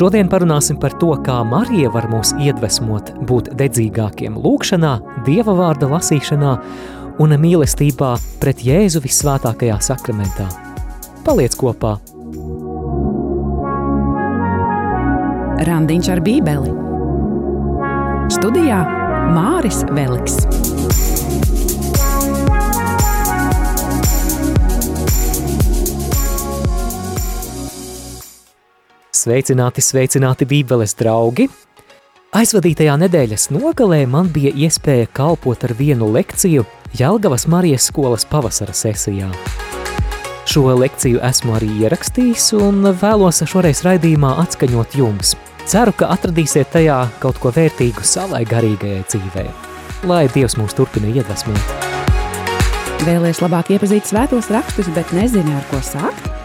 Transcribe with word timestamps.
Šodien 0.00 0.30
parunāsim 0.32 0.78
par 0.80 0.94
to, 0.96 1.10
kā 1.20 1.34
Marija 1.44 1.90
var 1.92 2.06
mūs 2.08 2.30
iedvesmot 2.40 3.10
būt 3.28 3.50
dedzīgākiem 3.60 4.38
lūkšanā, 4.40 4.94
Dieva 5.26 5.52
vārda 5.58 5.90
lasīšanā 5.90 6.52
un 7.20 7.36
mīlestībā 7.42 8.14
pret 8.40 8.62
Jēzu 8.64 9.02
visvētākajā 9.04 9.76
sakramentā. 9.84 10.46
Paliec 11.26 11.52
kopā! 11.60 11.98
Randiņš 15.68 16.10
ar 16.16 16.24
bībeli 16.24 16.72
Studijā 18.32 18.80
Māris 19.36 19.84
Veliks. 19.92 20.40
Sveicināti, 29.20 29.82
sveicināti 29.84 30.46
Bībeles 30.48 30.94
draugi! 30.96 31.44
Aizvadītajā 32.36 32.94
nedēļas 33.02 33.50
nogalē 33.52 34.04
man 34.08 34.30
bija 34.32 34.52
iespēja 34.54 35.10
kalpot 35.12 35.66
ar 35.66 35.74
vienu 35.76 36.08
lekciju 36.14 36.64
Jelgavas 36.96 37.44
Marijas 37.50 37.90
skolas 37.90 38.24
pavasara 38.30 38.72
sesijā. 38.72 39.28
Šo 40.48 40.72
lekciju 40.78 41.20
esmu 41.26 41.58
arī 41.58 41.68
ierakstījis 41.82 42.48
un 42.62 42.94
vēlos 43.02 43.42
šoreiz 43.50 43.84
raidījumā 43.84 44.32
atskaņot 44.46 44.96
jums. 45.02 45.34
Ceru, 45.68 45.92
ka 45.92 46.08
atradīsiet 46.14 46.72
tajā 46.72 47.02
kaut 47.20 47.42
ko 47.42 47.52
vērtīgu 47.52 48.06
savai 48.06 48.46
garīgajai 48.48 49.04
dzīvei. 49.04 49.48
Lai 50.08 50.24
Dievs 50.32 50.56
mūs 50.56 50.78
turpina 50.78 51.12
iedvesmot. 51.12 51.76
Vēlēs 53.04 53.44
labāk 53.44 53.74
iepazīt 53.76 54.08
svētos 54.08 54.48
rakstus, 54.54 54.88
bet 54.96 55.12
nezini, 55.12 55.58
ar 55.60 55.66
ko 55.68 55.84
sākt? 55.84 56.39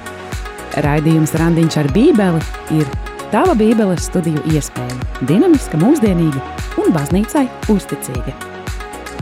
Raidījums 0.84 1.32
Randiņš 1.40 1.78
ar 1.80 1.88
Bībeli 1.96 2.42
ir 2.76 2.90
tava 3.32 3.56
Bībeles 3.56 4.10
studiju 4.10 4.42
iespēja. 4.52 4.98
Dinamiska, 5.30 5.80
mūsdienīga 5.80 6.42
un 6.84 6.92
baznīcai 6.96 7.46
uzticīga. 7.72 8.36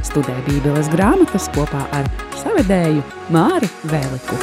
Studē 0.04 0.36
Bībeles 0.48 0.90
grāmatas 0.94 1.50
kopā 1.54 1.86
ar 1.94 2.10
savedēju 2.42 3.06
Māri 3.34 3.70
Vēliku. 3.92 4.42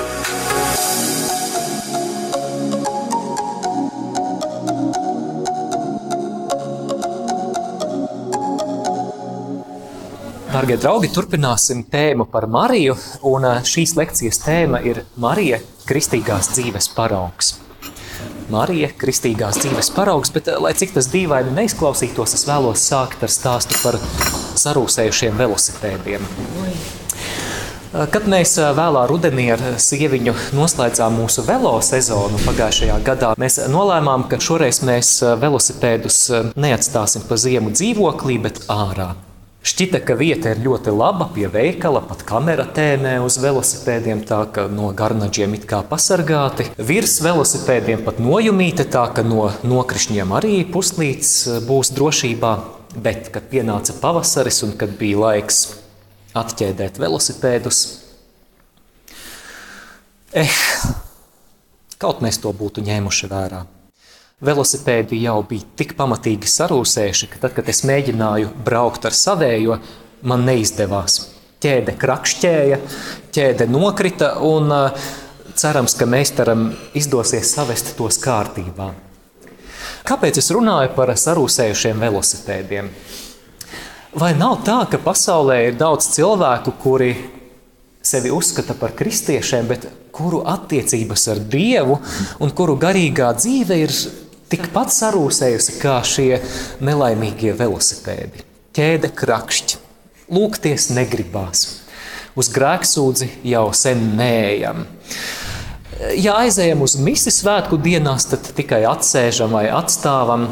Darbie 10.61 10.77
draugi, 10.77 11.08
turpināsim 11.08 11.78
tēmu 11.89 12.27
par 12.28 12.44
Mariju. 12.53 12.92
Un 13.25 13.47
šīs 13.64 13.94
lekcijas 13.97 14.42
tēma 14.42 14.83
ir 14.84 14.98
Marija, 15.16 15.56
kristīgās 15.89 16.50
dzīves 16.53 16.91
paraugs. 16.92 17.55
Marija, 18.53 18.91
kristīgās 19.00 19.56
dzīves 19.62 19.88
paraugs, 19.97 20.28
bet 20.34 20.50
lai 20.61 20.75
cik 20.77 20.92
tas 20.98 21.08
dīvaini 21.08 21.55
neizklausītos, 21.56 22.34
es 22.36 22.44
vēlos 22.44 22.83
sākt 22.91 23.25
ar 23.25 23.33
stāstu 23.33 23.78
par 23.81 23.97
sarūsējušiem 24.61 25.41
velosipēdiem. 25.41 26.28
Kad 28.12 28.28
mēs 28.28 28.58
vēlā 28.61 29.06
rudenī 29.08 29.48
ar 29.56 29.64
sieviņu 29.81 30.36
noslēdzām 30.61 31.16
mūsu 31.22 31.47
velo 31.48 31.72
sezonu 31.81 32.42
pagājušajā 32.44 33.00
gadā, 33.08 33.33
mēs 33.41 33.62
nolēmām, 33.72 34.28
ka 34.28 34.36
šoreiz 34.36 34.84
mēs 34.84 35.16
velosipēdus 35.41 36.20
neatstāsim 36.53 37.25
pa 37.25 37.41
ziemu 37.41 37.72
dzīvoklī, 37.72 38.36
bet 38.44 38.64
ārā. 38.69 39.14
Šķita, 39.61 39.98
ka 40.08 40.14
vieta 40.16 40.55
ir 40.55 40.62
ļoti 40.64 40.92
laba 40.97 41.27
pie 41.34 41.44
veikala, 41.53 42.00
pat 42.08 42.22
kamera 42.25 42.64
tēmē 42.64 43.19
uz 43.20 43.34
velosipēdiem, 43.42 44.22
tā 44.25 44.39
ka 44.55 44.62
no 44.72 44.86
garnaģiem 44.97 45.58
it 45.58 45.66
kā 45.69 45.83
pasargāti. 45.84 46.70
Virs 46.80 47.19
velosipēdiem 47.20 48.00
pat 48.06 48.22
nojumīte, 48.25 48.86
tā 48.88 49.03
ka 49.12 49.20
no 49.20 49.50
nokrišņiem 49.61 50.33
arī 50.38 50.55
puslīts 50.64 51.33
eh, 51.44 51.58
būs 51.66 51.92
drošībā. 51.92 52.53
Bet, 52.91 53.28
kad 53.34 53.50
pienāca 53.53 53.92
pavasaris 54.00 54.62
un 54.64 54.72
kad 54.81 54.97
bija 54.98 55.20
laiks 55.27 55.58
atķēdēt 56.41 56.97
velosipēdus, 57.03 57.82
eh, 60.41 60.56
kaut 62.00 62.25
mēs 62.25 62.41
to 62.41 62.54
būtu 62.56 62.87
ņēmuši 62.88 63.31
vērā 63.31 63.60
velosipēdi 64.45 65.21
jau 65.25 65.41
bija 65.49 65.67
tik 65.77 65.95
pamatīgi 65.99 66.49
sarūsējuši, 66.49 67.28
ka 67.33 67.43
tad, 67.45 67.56
kad 67.59 67.69
es 67.69 67.83
mēģināju 67.89 68.55
braukt 68.65 69.05
ar 69.09 69.17
savējo, 69.17 69.78
man 70.27 70.47
neizdevās. 70.49 71.21
Ķēde 71.61 71.97
krakšķēja, 72.01 72.79
ķēde 73.37 73.69
nokrita, 73.69 74.33
un 74.49 74.73
cerams, 75.61 75.97
ka 75.99 76.09
meistaram 76.09 76.71
izdosies 76.97 77.53
savest 77.53 77.93
tos 77.99 78.17
kārtībā. 78.23 78.91
Kāpēc 80.09 80.41
es 80.41 80.49
runāju 80.55 80.95
par 80.97 81.12
sarūsējušiem 81.12 82.00
velosipēdiem? 82.00 82.89
Vai 84.21 84.33
nav 84.34 84.62
tā, 84.67 84.81
ka 84.91 84.99
pasaulē 84.99 85.61
ir 85.69 85.77
daudz 85.79 86.09
cilvēku, 86.17 86.73
kuri 86.83 87.12
sevi 88.03 88.33
uzskata 88.33 88.75
par 88.75 88.97
kristiešiem, 88.97 89.69
bet 89.69 89.84
kuru 90.11 90.41
attiecības 90.49 91.29
ar 91.31 91.43
Dievu 91.53 91.99
un 92.43 92.50
kuru 92.56 92.75
garīgā 92.81 93.29
dzīve 93.37 93.79
ir 93.84 93.95
tikpat 94.50 94.93
sarūsējusi 94.94 95.77
kā 95.81 96.00
šie 96.06 96.41
nelaimīgie 96.83 97.53
velosipēdi. 97.59 98.47
Ķēde 98.77 99.11
krakšķi, 99.16 99.78
lūgties 100.34 100.91
negribās. 100.94 101.66
Uz 102.38 102.50
grēksūdzi 102.55 103.31
jau 103.50 103.69
sen 103.75 104.12
neejam. 104.19 104.84
Ja 106.16 106.38
aizējam 106.41 106.84
uz 106.87 106.94
misiju 106.97 107.34
svētku 107.34 107.77
dienās, 107.83 108.28
tad 108.31 108.47
tikai 108.56 108.84
atsēžam 108.88 109.53
vai 109.59 109.66
atstāvam. 109.75 110.47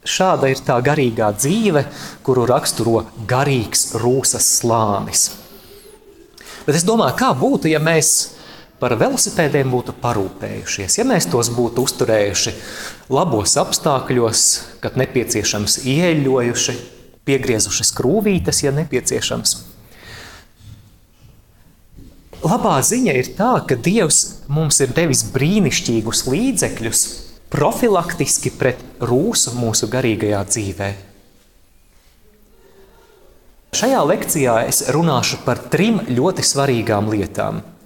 Šāda 0.00 0.48
ir 0.48 0.62
tā 0.64 0.78
garīgā 0.80 1.28
dzīve, 1.36 1.84
kuru 2.24 2.46
raksturo 2.48 3.04
garīgs 3.28 3.90
rūsas 4.00 4.48
slānis. 4.58 5.28
Bet 6.64 6.78
es 6.78 6.86
domāju, 6.88 7.18
kā 7.20 7.30
būtu, 7.36 7.68
ja 7.68 7.80
mēs 7.84 8.39
par 8.80 8.96
velosipēdiem 8.96 9.70
būtu 9.70 9.94
parūpējušies, 10.00 10.96
ja 10.98 11.04
mēs 11.08 11.28
tos 11.30 11.50
būtu 11.52 11.84
uzturējuši 11.84 12.54
labos 13.12 13.56
apstākļos, 13.60 14.44
kad 14.80 14.96
nepieciešams 15.00 15.82
ieeļojuši, 15.84 16.76
piegriezuši 17.28 17.86
skrūvītes, 17.90 18.62
ja 18.64 18.72
nepieciešams. 18.74 19.58
Labā 22.40 22.78
ziņa 22.80 23.14
ir 23.20 23.34
tā, 23.36 23.52
ka 23.68 23.76
Dievs 23.76 24.46
mums 24.48 24.80
ir 24.80 24.94
devis 24.96 25.26
brīnišķīgus 25.34 26.24
līdzekļus 26.32 27.02
profilaktiski 27.52 28.54
pret 28.56 28.80
rūsu 29.04 29.52
mūsu 29.58 29.90
garīgajā 29.92 30.40
dzīvē. 30.48 30.88
Šajā 33.76 34.00
lekcijā 34.08 34.54
es 34.70 34.80
runāšu 34.94 35.42
par 35.44 35.60
trim 35.70 36.00
ļoti 36.08 36.46
svarīgām 36.48 37.12
lietām– 37.12 37.60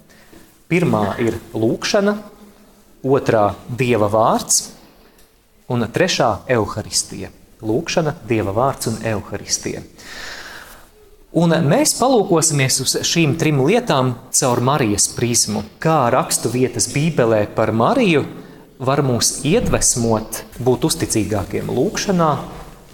Pirmā 0.65 1.19
ir 1.21 1.35
lūkšana, 1.53 2.15
otrā- 3.05 3.53
dieva 3.81 4.09
vārds, 4.09 4.71
un 5.69 5.81
trešā- 5.81 6.39
evaharistija. 6.55 7.29
Lūkšana, 7.61 8.13
dieva 8.27 8.53
vārds 8.53 8.87
un 8.87 8.97
evaharistija. 9.03 9.83
Un 11.35 11.49
mēs 11.49 11.97
palūkosimies 11.99 12.79
uz 12.81 12.95
šīm 13.03 13.37
trim 13.37 13.57
lietām 13.59 14.13
caur 14.31 14.61
Marijas 14.61 15.09
prizmu. 15.11 15.63
Kā 15.79 16.09
rakstu 16.09 16.49
vietas 16.49 16.87
Bībelē 16.87 17.47
par 17.55 17.71
Mariju 17.71 18.25
var 18.79 19.01
mūs 19.03 19.43
iedvesmot 19.43 20.43
būt 20.63 20.87
uzticīgākiem 20.87 21.67
lūkšanā, 21.67 22.39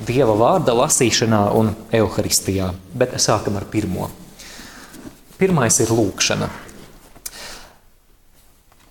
dieva 0.06 0.36
vārda 0.36 0.74
lasīšanā 0.74 1.56
un 1.56 1.76
evaharistijā. 1.92 2.74
Bet 2.94 3.14
sākam 3.14 3.58
ar 3.58 3.66
pirmo. 3.70 4.10
Pirmais 5.38 5.80
ir 5.80 5.88
lūkšana. 5.88 6.50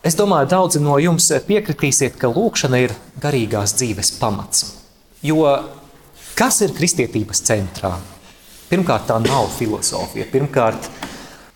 Es 0.00 0.16
domāju, 0.16 0.48
daudzi 0.48 0.80
no 0.80 0.94
jums 0.96 1.26
piekritīsiet, 1.44 2.14
ka 2.16 2.30
lūkšana 2.32 2.78
ir 2.80 2.94
garīgās 3.20 3.74
dzīves 3.76 4.14
pamats. 4.16 4.64
Jo 5.20 5.44
kas 6.38 6.62
ir 6.64 6.72
kristietības 6.72 7.42
centrā? 7.44 7.92
Pirmkārt, 8.70 9.10
tā 9.10 9.18
nav 9.20 9.50
filozofija, 9.58 10.24
pirmkārt, 10.32 10.88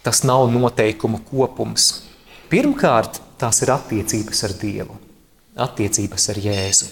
tas 0.04 0.20
nav 0.28 0.50
noteikumu 0.52 1.22
kopums. 1.30 2.02
Pirmkārt, 2.52 3.22
tās 3.40 3.62
ir 3.64 3.72
attiecības 3.72 4.44
ar 4.44 4.54
Dievu, 4.60 4.98
attiecības 5.64 6.28
ar 6.34 6.44
Jēzu. 6.44 6.90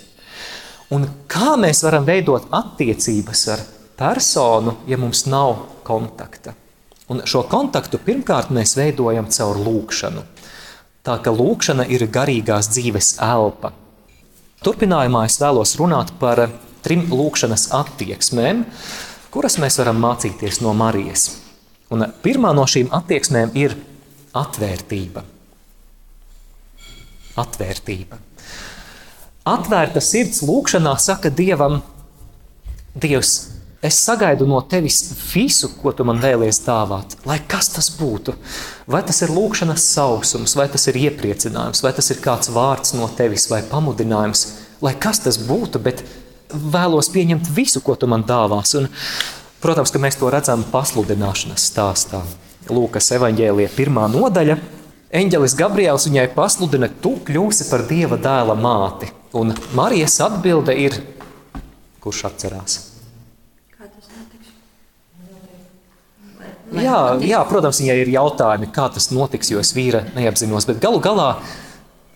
Un 0.96 1.04
kā 1.28 1.52
mēs 1.60 1.84
varam 1.84 2.08
veidot 2.08 2.48
attiecības 2.48 3.46
ar 3.52 3.68
personu, 3.98 4.78
ja 4.88 4.96
mums 4.96 5.26
nav 5.28 5.58
kontakta? 5.84 6.56
Un 7.12 7.26
šo 7.28 7.44
kontaktu 7.50 8.00
pirmkārt 8.00 8.48
mēs 8.56 8.72
veidojam 8.78 9.28
caur 9.28 9.60
lūkšanu. 9.60 10.24
Tā 11.02 11.16
ka 11.18 11.32
lūkšana 11.34 11.88
ir 11.90 12.04
garīgās 12.14 12.68
dzīves 12.70 13.16
elpa. 13.22 13.72
Turpinājumā 14.62 15.24
es 15.26 15.40
vēlos 15.42 15.74
runāt 15.80 16.12
par 16.20 16.44
trim 16.86 17.08
lūkšanas 17.10 17.72
attieksmēm, 17.74 18.62
kuras 19.34 19.58
mēs 19.58 19.80
varam 19.80 19.98
mācīties 20.02 20.60
no 20.62 20.74
Marijas. 20.78 21.24
Un 21.90 22.06
pirmā 22.22 22.52
no 22.54 22.68
šīm 22.70 22.92
attieksmēm 22.94 23.50
ir 23.58 23.74
atvērtība. 24.38 25.24
Atvērtība. 27.42 28.20
Atvērta 29.50 29.98
sirds 30.04 30.44
lūkšanā 30.46 30.94
saka 31.02 31.32
Dievam, 31.34 31.80
Dievs, 32.94 33.34
es 33.82 33.98
sagaidu 33.98 34.46
no 34.46 34.60
tevis 34.62 35.00
visu, 35.32 35.72
ko 35.82 35.90
tu 35.92 36.06
man 36.06 36.20
vēlies 36.22 36.60
dāvāt, 36.62 37.16
lai 37.26 37.40
kas 37.50 37.72
tas 37.74 37.90
būtu. 37.98 38.34
Vai 38.86 39.02
tas 39.06 39.18
ir 39.24 39.32
lūkšanas 39.34 39.86
sausums, 39.96 40.54
vai 40.58 40.68
tas 40.70 40.86
ir 40.90 41.00
iepriecinājums, 41.08 41.82
vai 41.82 41.90
tas 41.96 42.10
ir 42.14 42.20
kāds 42.22 42.52
vārds 42.54 42.94
no 42.94 43.08
tevis, 43.18 43.48
vai 43.50 43.62
pamudinājums, 43.66 44.44
lai 44.84 44.94
kas 44.94 45.22
tas 45.24 45.40
būtu, 45.42 45.82
bet 45.82 46.04
vēlos 46.52 47.10
pieņemt 47.10 47.50
visu, 47.56 47.82
ko 47.82 47.96
tu 47.98 48.06
man 48.10 48.22
dāvās. 48.28 48.76
Un, 48.78 48.86
protams, 49.62 49.90
ka 49.90 50.02
mēs 50.02 50.20
to 50.20 50.30
redzam 50.30 50.62
pasludināšanas 50.70 51.66
stāstā. 51.72 52.22
Lūkas 52.70 53.10
evanģēlija 53.18 53.74
pirmā 53.74 54.06
nodaļa. 54.12 54.60
Eņģelis 55.12 55.58
Gabriels 55.58 56.06
viņai 56.08 56.28
pasludina, 56.36 56.88
tu 57.02 57.16
kļūsi 57.26 57.66
par 57.68 57.84
Dieva 57.90 58.16
dēla 58.20 58.56
māti. 58.56 59.10
Un 59.36 59.52
Marijas 59.76 60.20
atbilde 60.24 60.78
ir, 60.78 60.96
kurš 62.00 62.24
atcerās? 62.30 62.91
Jā, 66.72 66.98
jā, 67.20 67.42
protams, 67.48 67.80
viņai 67.82 67.96
ir 68.00 68.12
jautājumi, 68.14 68.70
kā 68.72 68.86
tas 68.94 69.10
notiks, 69.12 69.50
jo 69.52 69.60
es 69.60 69.74
vīra 69.76 70.04
neapzinos. 70.16 70.66
Bet 70.68 70.80
galu 70.82 71.02
galā 71.04 71.34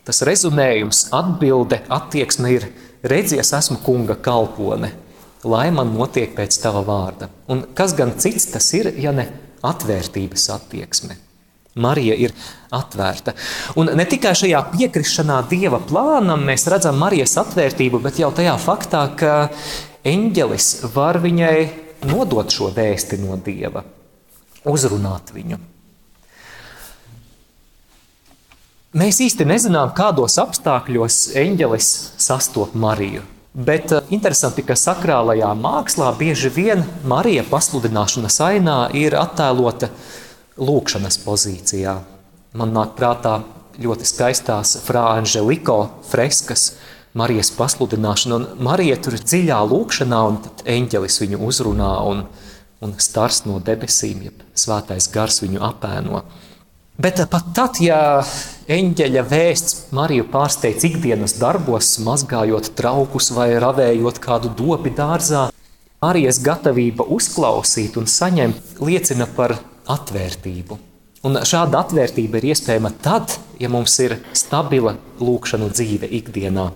tas 0.06 0.23
rezumējums, 0.25 1.08
atbilde, 1.17 1.82
attieksme 1.93 2.55
ir: 2.55 2.69
redzies, 3.05 3.53
esmu 3.56 3.81
kunga 3.85 4.17
kalpone, 4.17 4.93
lai 5.44 5.69
man 5.75 5.93
notiek 5.94 6.32
pēc 6.37 6.56
tava 6.62 6.85
vārda. 6.87 7.29
Un 7.53 7.67
kas 7.76 7.94
gan 7.99 8.17
cits 8.20 8.49
tas 8.55 8.73
ir, 8.79 8.93
ja 9.03 9.12
ne 9.12 9.29
atvērtības 9.67 10.50
attieksme? 10.56 11.20
Marija 11.76 12.14
ir 12.17 12.32
atvērta. 12.73 13.35
Un 13.76 13.91
ne 13.99 14.06
tikai 14.08 14.32
šajā 14.38 14.62
piekrišanā 14.73 15.43
Dieva 15.50 15.82
plānam 15.85 16.47
mēs 16.49 16.64
redzam 16.73 16.97
Marijas 17.00 17.37
atvērtību, 17.43 18.00
bet 18.00 18.20
jau 18.23 18.31
tajā 18.32 18.55
faktā, 18.62 19.03
ka 19.12 19.35
eņģelis 20.08 20.70
var 20.94 21.20
viņai 21.20 21.58
nodot 22.08 22.53
šo 22.53 22.70
vēsti 22.73 23.20
no 23.20 23.37
Dieva, 23.44 23.85
uzrunāt 24.67 25.33
viņu. 25.35 25.59
Mēs 28.97 29.19
īsti 29.21 29.45
nezinām, 29.45 29.91
kādos 29.97 30.39
apstākļos 30.41 31.17
eņģelis 31.37 31.89
sastop 32.17 32.77
Mariju. 32.79 33.25
Bet 33.57 33.93
eh, 33.93 34.05
interesanti, 34.13 34.65
ka 34.65 34.77
sakrālajā 34.77 35.51
mākslā 35.57 36.11
bieži 36.17 36.51
vien 36.53 36.85
Marija 37.09 37.45
pasludināšanas 37.49 38.39
ainā 38.45 38.79
ir 38.97 39.17
attēlota 39.17 39.91
lūkšanas 40.57 41.21
pozīcijā. 41.25 41.99
Man 42.57 42.73
nāk 42.77 42.95
prātā 42.97 43.39
ļoti 43.81 44.09
skaistās 44.09 44.79
Frāņa 44.87 45.23
Anželiko 45.23 45.79
freskas, 46.09 46.71
Marijas 47.17 47.49
pasludināšana, 47.57 48.37
un 48.37 48.65
Marija 48.65 48.99
tur 49.01 49.17
ir 49.17 49.25
dziļā 49.25 49.61
lūkšanā, 49.71 50.21
un 50.29 50.41
tad 50.45 50.65
eņģelis 50.69 51.21
viņu 51.23 51.41
uzrunā, 51.49 51.93
un, 52.09 52.27
un 52.84 52.94
stars 53.00 53.44
no 53.46 53.61
debesīm, 53.62 54.26
jeb 54.28 54.44
svētais 54.56 55.08
gars 55.12 55.40
viņu 55.44 55.62
apēno. 55.64 56.23
Bet 56.96 57.20
pat 57.28 57.50
tad, 57.56 57.76
ja 57.84 57.99
eņģeļa 58.73 59.23
vēsts 59.28 59.93
Mariju 59.96 60.25
pārsteidz 60.32 60.87
ikdienas 60.88 61.37
darbos, 61.37 61.90
mazgājot 62.00 62.73
traukus 62.78 63.28
vai 63.37 63.50
ravējot 63.61 64.20
kādu 64.25 64.52
dobi 64.56 64.94
dārzā, 64.96 65.50
Marijas 66.00 66.38
gatavība 66.44 67.05
uzklausīt 67.11 67.96
un 68.00 68.08
saņemt 68.08 68.81
liecina 68.84 69.26
par 69.37 69.56
atvērtību. 69.90 70.79
Un 71.26 71.40
šāda 71.43 71.81
atvērtība 71.82 72.38
ir 72.38 72.52
iespējama 72.52 72.93
tad, 73.02 73.32
ja 73.58 73.69
mums 73.72 73.96
ir 74.05 74.19
stabila 74.37 74.94
lūkšanu 75.19 75.72
dzīve 75.72 76.08
ikdienā. 76.20 76.69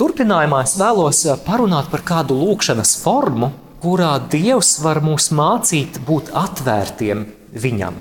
Turpinājumā 0.00 0.62
es 0.64 0.78
vēlos 0.80 1.20
parunāt 1.44 1.90
par 1.92 2.02
kādu 2.08 2.38
lūkšanas 2.38 2.94
formu, 3.02 3.50
kurā 3.82 4.14
Dievs 4.32 4.76
var 4.84 5.00
mūs 5.04 5.30
mācīt 5.34 6.00
būt 6.06 6.32
atvērtiem 6.36 7.26
Viņam. 7.50 7.96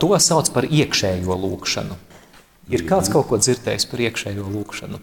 To 0.00 0.14
sauc 0.16 0.48
par 0.54 0.64
iekšējo 0.64 1.34
lūkšanu. 1.38 1.96
Ir 2.72 2.86
kāds 2.88 3.10
kaut 3.12 3.28
ko 3.28 3.36
dzirdējis 3.36 3.84
par 3.90 4.00
iekšējo 4.06 4.46
lūkšanu? 4.48 5.00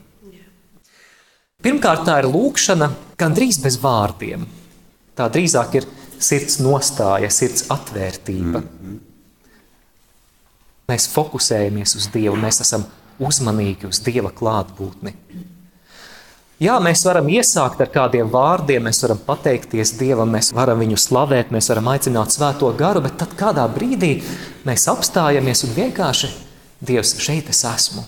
Pirmkārt, 1.61 2.07
tā 2.07 2.17
ir 2.23 2.27
lūkšana 2.31 2.87
gandrīz 3.21 3.59
bez 3.61 3.77
vārdiem. 3.83 4.47
Tā 5.13 5.27
drīzāk 5.29 5.77
ir 5.77 5.85
sirds 6.17 6.57
nostāja, 6.63 7.29
sirds 7.29 7.67
atvērtība. 7.69 8.63
Mēs 10.89 11.05
fokusējamies 11.13 11.93
uz 11.99 12.09
Dievu, 12.11 12.33
mēs 12.41 12.63
esam 12.65 12.87
uzmanīgi 13.21 13.91
uz 13.91 14.01
Dieva 14.03 14.33
klātbūtni. 14.33 15.13
Jā, 16.61 16.75
mēs 16.83 17.01
varam 17.07 17.25
iesākt 17.33 17.79
ar 17.81 17.89
kādiem 17.89 18.29
vārdiem, 18.29 18.83
mēs 18.85 19.01
varam 19.01 19.17
pateikties 19.25 19.95
Dievam, 19.97 20.29
mēs 20.29 20.51
varam 20.53 20.83
viņu 20.83 20.99
slavēt, 21.01 21.49
mēs 21.49 21.71
varam 21.71 21.89
aicināt 21.89 22.35
svēto 22.35 22.69
garu, 22.77 23.01
bet 23.01 23.17
tad 23.17 23.33
kādā 23.39 23.65
brīdī 23.73 24.11
mēs 24.67 24.85
apstājamies 24.91 25.65
un 25.65 25.75
vienkārši 25.79 26.29
Dievs, 26.85 27.15
šeit 27.21 27.49
es 27.49 27.65
esmu. 27.65 28.05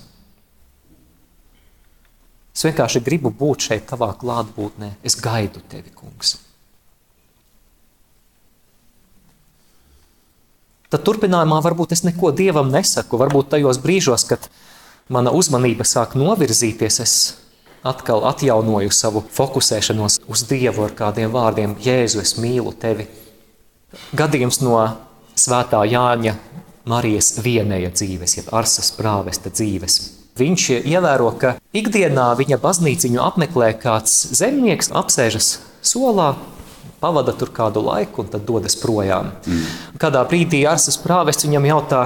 Es 2.53 2.61
vienkārši 2.65 3.01
gribu 3.05 3.33
būt 3.33 3.67
šeit, 3.69 3.87
tavā 3.89 4.13
klātbūtnē. 4.21 4.95
Es 5.05 5.17
gaidu 5.17 5.61
tevi, 5.69 5.89
kungs. 5.93 6.37
tad 10.93 11.01
turpinājumā 11.07 11.57
varbūt 11.65 11.95
es 11.95 12.03
neko 12.05 12.29
dievam 12.37 12.69
nesaku. 12.69 13.17
Varbūt 13.17 13.49
tajos 13.55 13.79
brīžos, 13.81 14.27
kad 14.29 14.45
mana 15.09 15.33
uzmanība 15.33 15.87
sāk 15.89 16.13
novirzīties, 16.19 16.99
es 17.01 17.15
atkal 17.83 18.23
atjaunoju 18.31 18.91
savu 18.95 19.23
fokusēšanos 19.35 20.21
uz 20.27 20.45
Dievu 20.49 20.87
ar 20.87 20.95
kādiem 20.97 21.31
vārdiem: 21.33 21.75
Jēzu, 21.83 22.23
es 22.23 22.37
mīlu 22.39 22.73
tevi. 22.79 23.07
Gadījums 24.15 24.61
no 24.63 24.79
Svētā 25.37 25.83
Jāņa 25.89 26.35
Marijas 26.89 27.37
vienēja 27.43 27.93
dzīves, 27.93 28.37
jeb 28.39 28.49
Arsas 28.55 28.91
prāvesta 28.97 29.51
dzīves. 29.53 29.99
Viņš 30.39 30.63
ievēro, 30.89 31.29
ka 31.37 31.53
ikdienā 31.77 32.31
viņa 32.39 32.57
baznīciņu 32.61 33.21
apmeklē 33.21 33.69
kāds 33.79 34.15
zemnieks, 34.33 34.89
apsēžas 34.89 35.59
solā, 35.85 36.33
pavada 37.03 37.35
tur 37.37 37.53
kādu 37.53 37.83
laiku 37.85 38.23
un 38.23 38.33
tad 38.33 38.47
dodas 38.47 38.75
projām. 38.81 39.29
Mm. 39.45 39.63
Kādā 40.01 40.25
brīdī 40.27 40.63
Arsas 40.67 40.97
prāvests 41.03 41.45
viņam 41.45 41.69
jautā, 41.69 42.03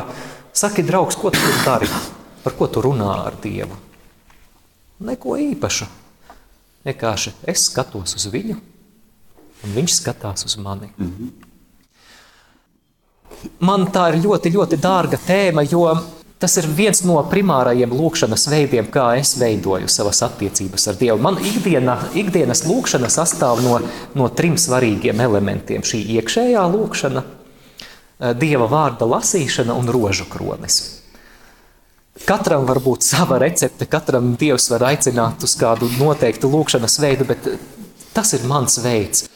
saki, 0.52 0.84
draugs, 0.84 1.16
ko 1.16 1.32
tu 1.32 1.58
dari? 1.64 1.90
Par 2.44 2.56
ko 2.60 2.68
tu 2.68 2.84
runā 2.84 3.14
ar 3.30 3.40
Dievu? 3.44 3.87
Neko 5.00 5.38
īpašu. 5.38 5.86
Vienkārši 6.88 7.34
es 7.52 7.68
skatos 7.68 8.16
uz 8.16 8.26
viņu, 8.32 8.56
un 9.64 9.76
viņš 9.76 10.00
skatās 10.00 10.46
uz 10.46 10.58
mani. 10.58 10.90
Mm 10.98 11.14
-hmm. 11.18 11.30
Man 13.60 13.86
tā 13.94 14.10
ir 14.14 14.22
ļoti, 14.24 14.54
ļoti 14.54 14.78
dārga 14.82 15.18
tēma, 15.28 15.62
jo 15.72 16.04
Tas 16.38 16.54
ir 16.62 16.68
viens 16.70 17.00
no 17.02 17.16
primārajiem 17.26 17.90
lūkšanas 17.98 18.44
veidiem, 18.52 18.86
kā 18.94 19.16
es 19.18 19.34
veidoju 19.42 19.88
savas 19.90 20.22
attiecības 20.22 20.84
ar 20.92 21.00
Dievu. 21.00 21.18
Man 21.18 21.40
ikdiena, 21.42 21.96
ikdienas 22.14 22.62
lūkšana 22.68 23.10
sastāv 23.10 23.64
no, 23.66 23.80
no 24.14 24.28
trim 24.30 24.54
svarīgiem 24.54 25.18
elementiem. 25.26 25.82
Šī 25.82 26.04
iekšējā 26.20 26.68
lūkšana, 26.76 27.24
Dieva 28.38 28.66
vārda 28.70 29.06
lasīšana 29.10 29.74
un 29.78 29.90
rožu 29.94 30.26
kronis. 30.30 30.97
Katram 32.26 32.66
var 32.66 32.80
būt 32.82 33.06
sava 33.06 33.38
recepte, 33.44 33.86
katram 33.86 34.34
Dievs 34.40 34.70
var 34.74 34.88
aicināt 34.90 35.44
uz 35.46 35.54
kādu 35.60 35.90
noteiktu 36.00 36.50
lūkšanas 36.50 36.98
veidu, 37.04 37.28
bet 37.30 37.50
eh, 37.52 37.60
tas 38.16 38.34
ir 38.34 38.48
mans 38.50 38.80
veids. 38.82 39.28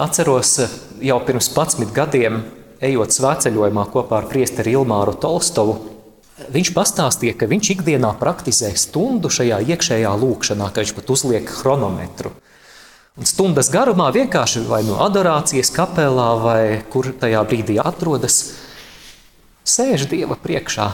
Atceros 0.00 0.58
eh, 0.60 0.74
jau 1.08 1.20
pirms 1.24 1.48
11 1.54 1.94
gadiem, 1.96 2.42
ejot 2.80 3.16
svētceļojumā 3.16 3.86
kopā 3.94 4.20
ar 4.20 4.28
priesteri 4.28 4.76
Ilmāru 4.76 5.16
Tolstovu, 5.20 5.78
Viņš 6.48 6.70
pastāstīja, 6.72 7.34
ka 7.36 7.48
viņš 7.50 7.68
ikdienā 7.74 8.14
praktizē 8.16 8.70
stundu 8.78 9.28
šajā 9.28 9.58
iekšējā 9.74 10.12
lūkšanā, 10.22 10.70
ka 10.72 10.80
viņš 10.80 10.92
pat 10.96 11.12
uzliek 11.12 11.50
chronometru. 11.52 12.32
Un 13.20 13.28
stundas 13.28 13.68
garumā 13.68 14.08
vienkārši 14.14 14.62
vai 14.64 14.80
no 14.86 14.96
adorācijas 15.04 15.68
kapelā, 15.74 16.30
vai 16.40 16.62
kur 16.88 17.10
tajā 17.12 17.42
brīdī 17.44 17.76
atrodas, 17.82 18.38
sēž 19.68 20.06
Dieva 20.08 20.38
priekšā. 20.40 20.88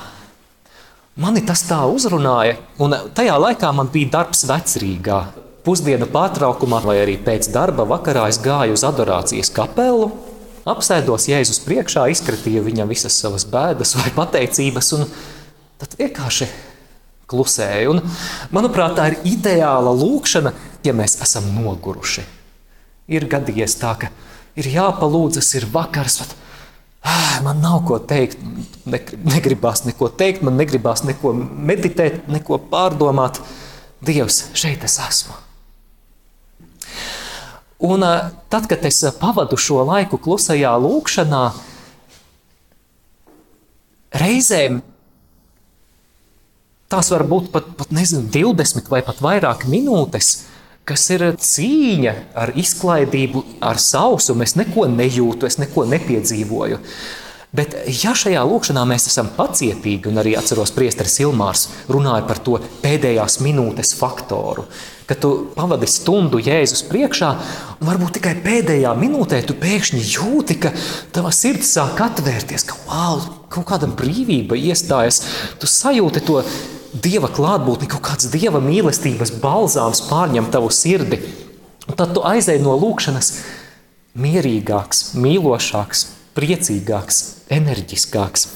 Mani 1.17 1.41
tas 1.49 1.63
tā 1.65 1.79
uzrunāja, 1.89 2.59
un 2.77 2.93
tajā 3.17 3.39
laikā 3.41 3.71
man 3.73 3.89
bija 3.89 4.11
darbs 4.19 4.43
vecrīgā. 4.45 5.23
Pusdienu 5.65 6.05
pārtraukumā 6.13 6.83
vai 6.85 6.99
arī 7.01 7.15
pēc 7.25 7.49
darba 7.55 7.87
vakarā 7.89 8.27
es 8.29 8.37
gāju 8.45 8.77
uz 8.77 8.85
adorācijas 8.85 9.49
kapelu, 9.57 10.11
apsēdos 10.69 11.25
Jēzus 11.31 11.63
priekšā, 11.65 12.05
izkratīju 12.13 12.67
viņam 12.69 12.93
visas 12.93 13.17
savas 13.17 13.49
bēdas 13.49 13.97
vai 13.97 14.13
pateicības, 14.13 14.93
un 14.99 15.09
tad 15.81 15.97
vienkārši 15.97 16.51
klusēju. 17.33 17.97
Un, 17.97 18.05
manuprāt, 18.53 18.99
tā 19.01 19.09
ir 19.15 19.21
ideāla 19.33 19.97
lūkšana, 19.97 20.53
ja 20.85 20.93
mēs 21.01 21.17
esam 21.25 21.49
noguruši. 21.57 22.27
Ir 23.09 23.25
gadījies 23.33 23.81
tā, 23.81 23.97
ka 24.05 24.13
ir 24.53 24.69
jāpalūdzas, 24.69 25.55
ir 25.57 25.71
vakars. 25.73 26.21
Bet, 26.21 26.37
Man 27.45 27.61
nav 27.63 27.83
ko 27.89 27.99
teikt, 28.01 28.41
ne, 28.89 29.01
negribās 29.29 29.85
neko 29.87 30.09
teikt, 30.19 30.43
man 30.47 30.57
negribās 30.59 31.05
neko 31.07 31.33
meditēt, 31.37 32.25
neko 32.31 32.61
pārdomāt. 32.71 33.41
Dievs, 34.07 34.51
šeit 34.57 34.85
es 34.85 34.99
esmu. 35.01 35.37
Un 37.87 38.05
tad, 38.53 38.67
kad 38.69 38.85
es 38.89 39.03
pavadu 39.21 39.57
šo 39.61 39.83
laiku 39.89 40.19
klusajā 40.23 40.73
lūkšanā, 40.81 41.43
reizēm 44.17 44.81
tās 46.93 47.11
var 47.13 47.25
būt 47.29 47.51
pat, 47.55 47.69
pat 47.79 47.93
nezinu, 47.95 48.29
20 48.33 48.91
vai 48.93 49.03
pat 49.07 49.21
vairāk 49.25 49.67
minūtes, 49.71 50.47
kas 50.87 51.09
ir 51.11 51.25
cīņa 51.43 52.15
ar 52.39 52.55
izklaidību, 52.59 53.43
ar 53.67 53.81
sausumu. 53.83 54.47
Es 54.47 54.55
neko 54.59 54.87
nejūtu, 54.91 55.49
es 55.49 55.59
neko 55.59 55.87
nepiedzīvoju. 55.91 56.81
Bet, 57.57 57.73
ja 58.03 58.13
šajā 58.17 58.43
lūkšanā 58.45 58.83
mēs 58.89 59.07
esam 59.09 59.31
pacietīgi, 59.33 60.11
un 60.11 60.21
arī 60.21 60.35
atceros, 60.37 60.73
ka 60.75 60.81
Priesteris 60.81 61.15
Ilmārs 61.23 61.63
runāja 61.89 62.27
par 62.29 62.41
to 62.45 62.59
pēdējās 62.83 63.39
minūtes 63.41 63.95
faktoru, 63.97 64.67
kad 65.09 65.23
tu 65.23 65.31
pavadi 65.55 65.89
stundu 65.89 66.43
Jēzus 66.43 66.85
priekšā, 66.91 67.31
un 67.79 67.89
varbūt 67.89 68.19
tikai 68.19 68.35
pēdējā 68.45 68.93
minūtē 68.99 69.41
tu 69.47 69.57
pēkšņi 69.63 70.03
jūti, 70.05 70.59
ka 70.67 70.75
tava 71.17 71.33
sirds 71.33 71.71
sāk 71.79 72.03
atvērties, 72.11 72.67
ka 72.69 72.77
wow, 72.91 73.23
kaut 73.53 73.69
kāda 73.71 73.89
brīvība 73.91 74.59
iestājas. 74.59 75.23
Tu 75.61 75.69
sajūti 75.71 76.23
to 76.27 76.41
dieva 77.03 77.31
klātbūtni, 77.33 77.89
kaut 77.91 78.05
kāds 78.07 78.31
dieva 78.33 78.61
mīlestības 78.63 79.35
balzāms 79.43 80.05
pārņem 80.11 80.51
tavu 80.53 80.73
sirdi. 80.75 81.21
Un 81.87 81.99
tad 81.99 82.15
tu 82.17 82.25
aizēji 82.27 82.65
no 82.65 82.75
lūkšanas 82.81 83.33
mierīgāks, 84.19 85.13
mīlošāks, 85.21 86.07
priecīgāks, 86.37 87.21
enerģiskāks. 87.53 88.49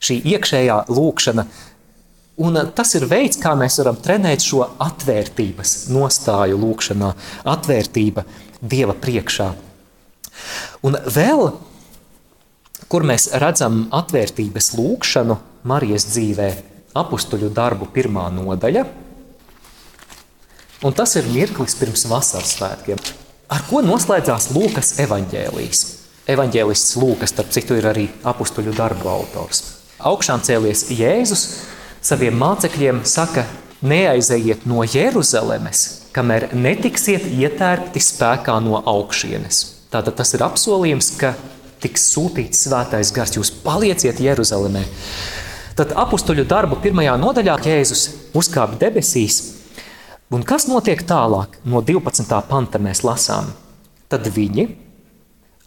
Šī 0.00 0.16
iekšējā 0.32 0.76
lūkšana, 0.88 1.44
un 2.40 2.60
tas 2.76 2.94
ir 2.96 3.04
veids, 3.10 3.40
kā 3.40 3.52
mēs 3.58 3.80
varam 3.82 3.98
trenēt 4.00 4.44
šo 4.46 4.62
atvērtības 4.80 5.74
nostāju 5.92 6.60
lūkšanā, 6.60 7.10
atvērtība 7.52 8.24
Dieva 8.60 8.92
priekšā. 8.92 9.46
Un 10.84 10.98
vēl, 11.08 11.46
kur 12.90 13.06
mēs 13.06 13.28
redzam 13.38 13.84
atvērtības 13.94 14.72
lūkšanu 14.74 15.36
Marijas 15.70 16.08
dzīvē, 16.10 16.50
apstuļu 16.98 17.52
darbu 17.54 17.86
pirmā 17.94 18.26
nodaļa, 18.34 18.82
un 20.82 20.96
tas 20.96 21.14
ir 21.20 21.28
mirklis 21.30 21.76
pirms 21.78 22.06
vasaras 22.10 22.56
svētkiem. 22.56 22.98
Ar 23.50 23.62
ko 23.66 23.82
noslēdzās 23.82 24.50
Lūkas 24.54 24.96
evaņģēlijas? 25.04 25.82
Evanģēlists 26.30 26.96
Lūkas, 26.98 27.32
starp 27.34 27.50
citu, 27.54 27.76
ir 27.78 27.86
arī 27.90 28.06
apstuļu 28.26 28.74
darbu 28.78 29.10
autors. 29.10 29.62
Augšām 30.06 30.42
cēlies 30.46 30.86
Jēzus 30.94 31.44
saviem 32.02 32.38
mācekļiem 32.40 33.02
saka, 33.06 33.44
neaizejiet 33.82 34.66
no 34.70 34.84
Jeruzalemes, 34.86 35.82
kamēr 36.14 36.50
netiksiet 36.56 37.26
ietērpti 37.26 38.02
spēkā 38.02 38.56
no 38.64 38.80
augšienes. 38.82 39.62
Tātad 39.90 40.16
tas 40.20 40.34
ir 40.36 40.46
apsolījums, 40.46 41.10
ka 41.18 41.34
tiks 41.80 42.10
sūtīts 42.12 42.66
svētais 42.66 43.12
gars, 43.16 43.36
jūs 43.38 43.52
palieciet 43.64 44.20
Jeruzalemē. 44.20 44.84
Tad 45.78 45.94
apstuļu 45.96 46.44
darbu 46.48 46.76
pirmajā 46.82 47.14
nodaļā 47.20 47.56
Jēzus 47.64 48.04
uzkāpa 48.36 48.76
debesīs. 48.80 49.40
Un 50.30 50.44
kas 50.46 50.68
notiek 50.70 51.00
tālāk? 51.08 51.56
No 51.64 51.80
12. 51.82 52.28
panta 52.46 52.78
mēs 52.82 53.00
lasām. 53.06 53.48
Tad 54.10 54.28
viņi, 54.30 54.68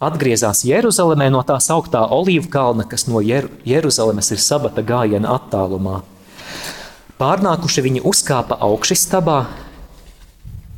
atgriezās 0.04 0.62
Jeruzalemē 0.68 1.30
no 1.32 1.42
tās 1.44 1.68
augstā 1.72 2.04
olīvu 2.14 2.48
kalna, 2.52 2.86
kas 2.88 3.08
no 3.08 3.20
Jer 3.24 3.50
Jeruzalemes 3.66 4.30
ir 4.32 4.40
sabata 4.40 4.84
gājiena 4.86 5.34
attālumā. 5.36 6.02
Pārnākuši 7.20 7.84
viņi 7.84 8.04
uzkāpa 8.08 8.58
augšstabā. 8.64 9.38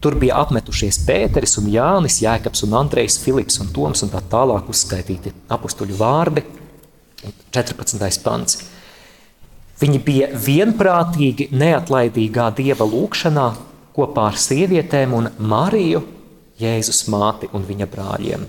Tur 0.00 0.16
bija 0.20 0.36
apmetušies 0.42 0.98
Pēteris 1.06 1.56
un 1.60 1.70
Jānis, 1.72 2.20
Jēkabs 2.22 2.64
un 2.66 2.76
Andrejs, 2.78 3.16
Filips 3.22 3.60
un 3.62 3.72
Toms 3.74 4.04
un 4.04 4.12
tā 4.12 4.20
tālāk 4.32 4.68
uzskaitīti 4.72 5.32
apstuļu 5.56 5.96
vārdi. 5.98 6.44
14. 7.56 8.22
pants. 8.22 8.60
Viņi 9.80 10.00
bija 10.04 10.28
vienprātīgi 10.32 11.48
neatlaidīgā 11.52 12.50
dieva 12.56 12.86
lūgšanā 12.88 13.48
kopā 13.96 14.30
ar 14.30 14.38
sievietēm 14.40 15.16
un 15.16 15.30
Mariju, 15.38 16.04
Jēzus 16.60 17.02
māti 17.12 17.48
un 17.52 17.64
viņa 17.68 17.88
brāļiem. 17.92 18.46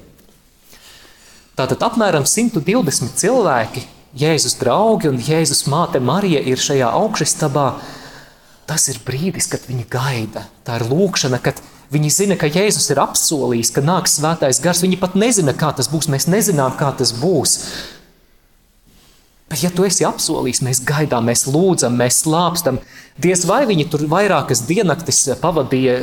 Tātad 1.57 1.81
apmēram 1.83 2.27
120 2.27 3.15
cilvēki, 3.19 3.83
Jēzus 4.17 4.55
draugi 4.59 5.09
un 5.11 5.19
Jēzus 5.19 5.65
māte 5.69 5.99
Marija 5.99 6.39
ir 6.47 6.61
šajā 6.61 6.91
augšstabā. 6.95 7.67
Tas 8.67 8.89
ir 8.91 8.99
brīdis, 9.07 9.47
kad 9.47 9.63
viņi 9.67 9.85
gaida. 9.91 10.43
Tā 10.67 10.81
ir 10.81 10.87
lūkšana, 10.89 11.39
kad 11.43 11.61
viņi 11.93 12.09
zina, 12.11 12.35
ka 12.39 12.49
Jēzus 12.51 12.89
ir 12.91 12.99
apsolījis, 12.99 13.71
ka 13.75 13.83
nāks 13.85 14.17
svētais 14.19 14.59
gars. 14.63 14.83
Viņi 14.83 14.99
pat 14.99 15.15
nezina, 15.15 15.55
kā 15.55 15.71
tas 15.77 15.87
būs. 15.91 16.09
Mēs 16.11 16.27
nezinām, 16.27 16.75
kā 16.79 16.91
tas 16.99 17.13
būs. 17.15 17.61
Bet, 19.47 19.61
ja 19.63 19.71
tu 19.71 19.85
esi 19.87 20.03
apsolījis, 20.03 20.59
mēs 20.67 20.81
gaidām, 20.83 21.29
mēs 21.29 21.45
lūdzam, 21.47 21.95
mēs 21.95 22.19
slāpstam. 22.25 22.81
Diez 23.15 23.45
vai 23.47 23.61
viņi 23.69 23.87
tur 23.93 24.03
vairākas 24.11 24.65
diennaktis 24.67 25.23
pavadīja, 25.39 26.01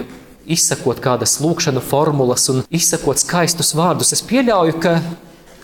izsakot 0.49 1.02
kādas 1.04 1.37
lūkšanu 1.44 1.83
formulas 1.85 2.49
un 2.52 2.64
izsakot 2.73 3.21
skaistus 3.21 3.75
vārdus. 3.76 4.14
Es 4.16 4.25
pieļauju, 4.25 4.78
ka 4.80 4.97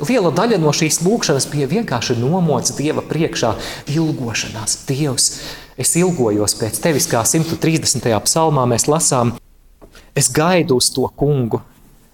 Liela 0.00 0.30
daļa 0.32 0.56
no 0.62 0.72
šīs 0.72 1.02
lūkšanas 1.04 1.46
bija 1.52 1.68
vienkārši 1.68 2.16
nomots 2.20 2.72
Dieva 2.78 3.02
priekšā, 3.04 3.52
ilgošanās. 3.92 4.78
Dievs, 4.88 5.26
es 5.80 5.92
ilgojos 6.00 6.56
pēc 6.56 6.80
tevis, 6.80 7.08
kā 7.10 7.20
130. 7.28 8.08
psalmā 8.24 8.64
mēs 8.70 8.88
lasām, 8.88 9.34
es 10.16 10.30
gaidu 10.32 10.80
uz 10.80 10.88
to 10.94 11.04
kungu. 11.20 11.60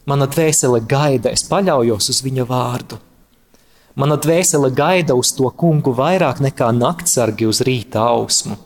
Mana 0.07 0.27
dvēsele 0.31 0.83
gaida, 0.87 1.33
es 1.35 1.47
paļaujos 1.47 2.11
uz 2.11 2.23
viņa 2.27 2.47
vārdu. 2.47 2.99
Mana 3.97 4.19
dvēsele 4.21 4.71
gaida 4.77 5.15
uz 5.19 5.33
to 5.35 5.49
kungu 5.51 5.95
vairāk 5.97 6.43
nekā 6.45 6.69
naktsargi 6.77 7.49
uz 7.49 7.63
rīta 7.67 8.05
ausmu. 8.11 8.59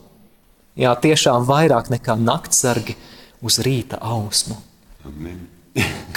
Jā, 0.77 0.91
tiešām 0.97 1.45
vairāk 1.47 1.93
nekā 1.93 2.17
naktsargi 2.19 2.97
uz 3.41 3.61
rīta 3.63 4.01
ausmu. 4.01 4.57
Amen. 5.05 5.50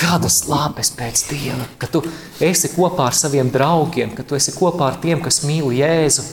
Kādas 0.05 0.43
lāpes 0.51 0.91
pēc 0.97 1.25
Dieva, 1.31 1.67
ka 1.79 1.89
tu 1.91 2.03
esi 2.43 2.73
kopā 2.75 3.09
ar 3.11 3.17
saviem 3.17 3.51
draugiem, 3.55 4.15
ka 4.17 4.25
tu 4.27 4.37
esi 4.39 4.55
kopā 4.57 4.91
ar 4.91 4.99
tiem, 5.03 5.23
kas 5.23 5.43
mīl 5.47 5.71
Jēzu. 5.75 6.25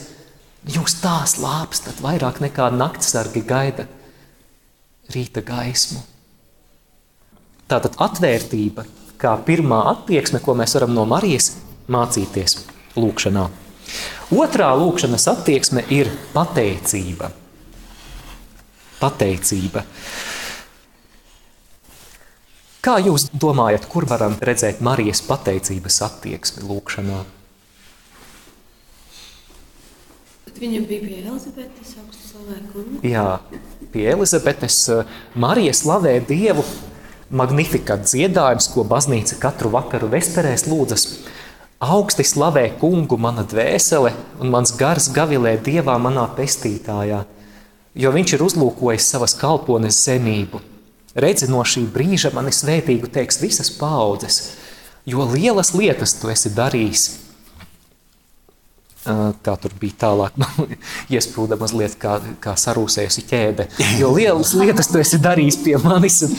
Jūs 0.71 0.99
tās 1.01 1.37
lāpes 1.41 1.83
tad 1.85 2.01
vairāk 2.03 2.41
nekā 2.43 2.69
naktsargi 2.73 3.43
gaida 3.45 3.87
rīta 5.13 5.43
gaismu. 5.45 6.01
Tātad 7.71 7.95
atvērtība 8.03 8.85
kā 9.21 9.35
pirmā 9.45 9.83
attieksme, 9.93 10.41
ko 10.43 10.55
mēs 10.57 10.75
varam 10.77 10.95
no 10.97 11.05
Marijas 11.09 11.53
mācīties 11.91 12.57
lūkšanā. 12.97 13.45
Otrā 14.31 14.71
lūkšanas 14.79 15.27
attieksme 15.31 15.83
ir 15.93 16.09
pateicība. 16.33 17.31
Pateicība. 19.01 19.83
Kā 22.81 22.95
jūs 22.97 23.27
domājat, 23.38 23.83
kur 23.85 24.07
varam 24.09 24.33
redzēt 24.41 24.79
Marijas 24.81 25.19
pateicības 25.21 26.00
attieksmi 26.01 26.63
lūkšanā? 26.65 27.19
Viņa 30.61 30.79
bija 30.89 31.03
pie 31.03 31.19
Elizabetes, 31.19 31.91
augstu 32.01 32.31
slavēja 32.31 32.63
kungu. 32.71 33.01
Jā, 33.05 33.25
pie 33.93 34.07
Elizabetes 34.15 34.79
eh, 34.95 35.11
Marija 35.38 35.75
slavē 35.77 36.15
Dievu. 36.25 36.65
Magnifikat 37.29 38.07
dziedājums, 38.09 38.71
ko 38.73 38.81
baznīca 38.89 39.38
katru 39.45 39.69
vakaru 39.77 40.09
vesperēs 40.15 40.65
lūdzas. 40.65 41.05
Augsti 41.85 42.25
slavē 42.25 42.65
kungu 42.81 43.21
mana 43.21 43.45
dvēsele, 43.45 44.15
un 44.41 44.53
mans 44.57 44.73
gars 44.81 45.11
gavilē 45.13 45.53
Dievā 45.61 46.00
manā 46.01 46.25
pestītājā, 46.33 47.23
jo 47.93 48.17
viņš 48.17 48.35
ir 48.35 48.47
uzlūkojis 48.50 49.13
savas 49.13 49.38
kalpones 49.38 50.01
zemību 50.01 50.65
Redzi, 51.15 51.50
no 51.51 51.63
šī 51.68 51.84
brīža 51.91 52.32
mani 52.32 52.53
svētīgu 52.56 53.10
teiks 53.12 53.41
visas 53.41 53.72
paudzes, 53.75 54.53
jo 55.03 55.25
lielas 55.27 55.74
lietas 55.75 56.15
tu 56.22 56.32
esi 56.32 56.53
darījis. 56.56 57.10
Kā 59.01 59.56
tur 59.58 59.74
bija 59.82 59.98
tālāk, 60.03 60.36
iesprūda 61.15 61.58
mazliet 61.60 61.98
kā, 62.00 62.20
kā 62.39 62.53
sarūsējusi 62.53 63.25
ķēde. 63.27 63.68
Jo 64.00 64.13
lielas 64.15 64.53
lietas 64.56 64.91
tu 64.91 65.01
esi 65.01 65.20
darījis 65.20 65.58
pie 65.65 65.75
manis. 65.82 66.22
Un, 66.27 66.38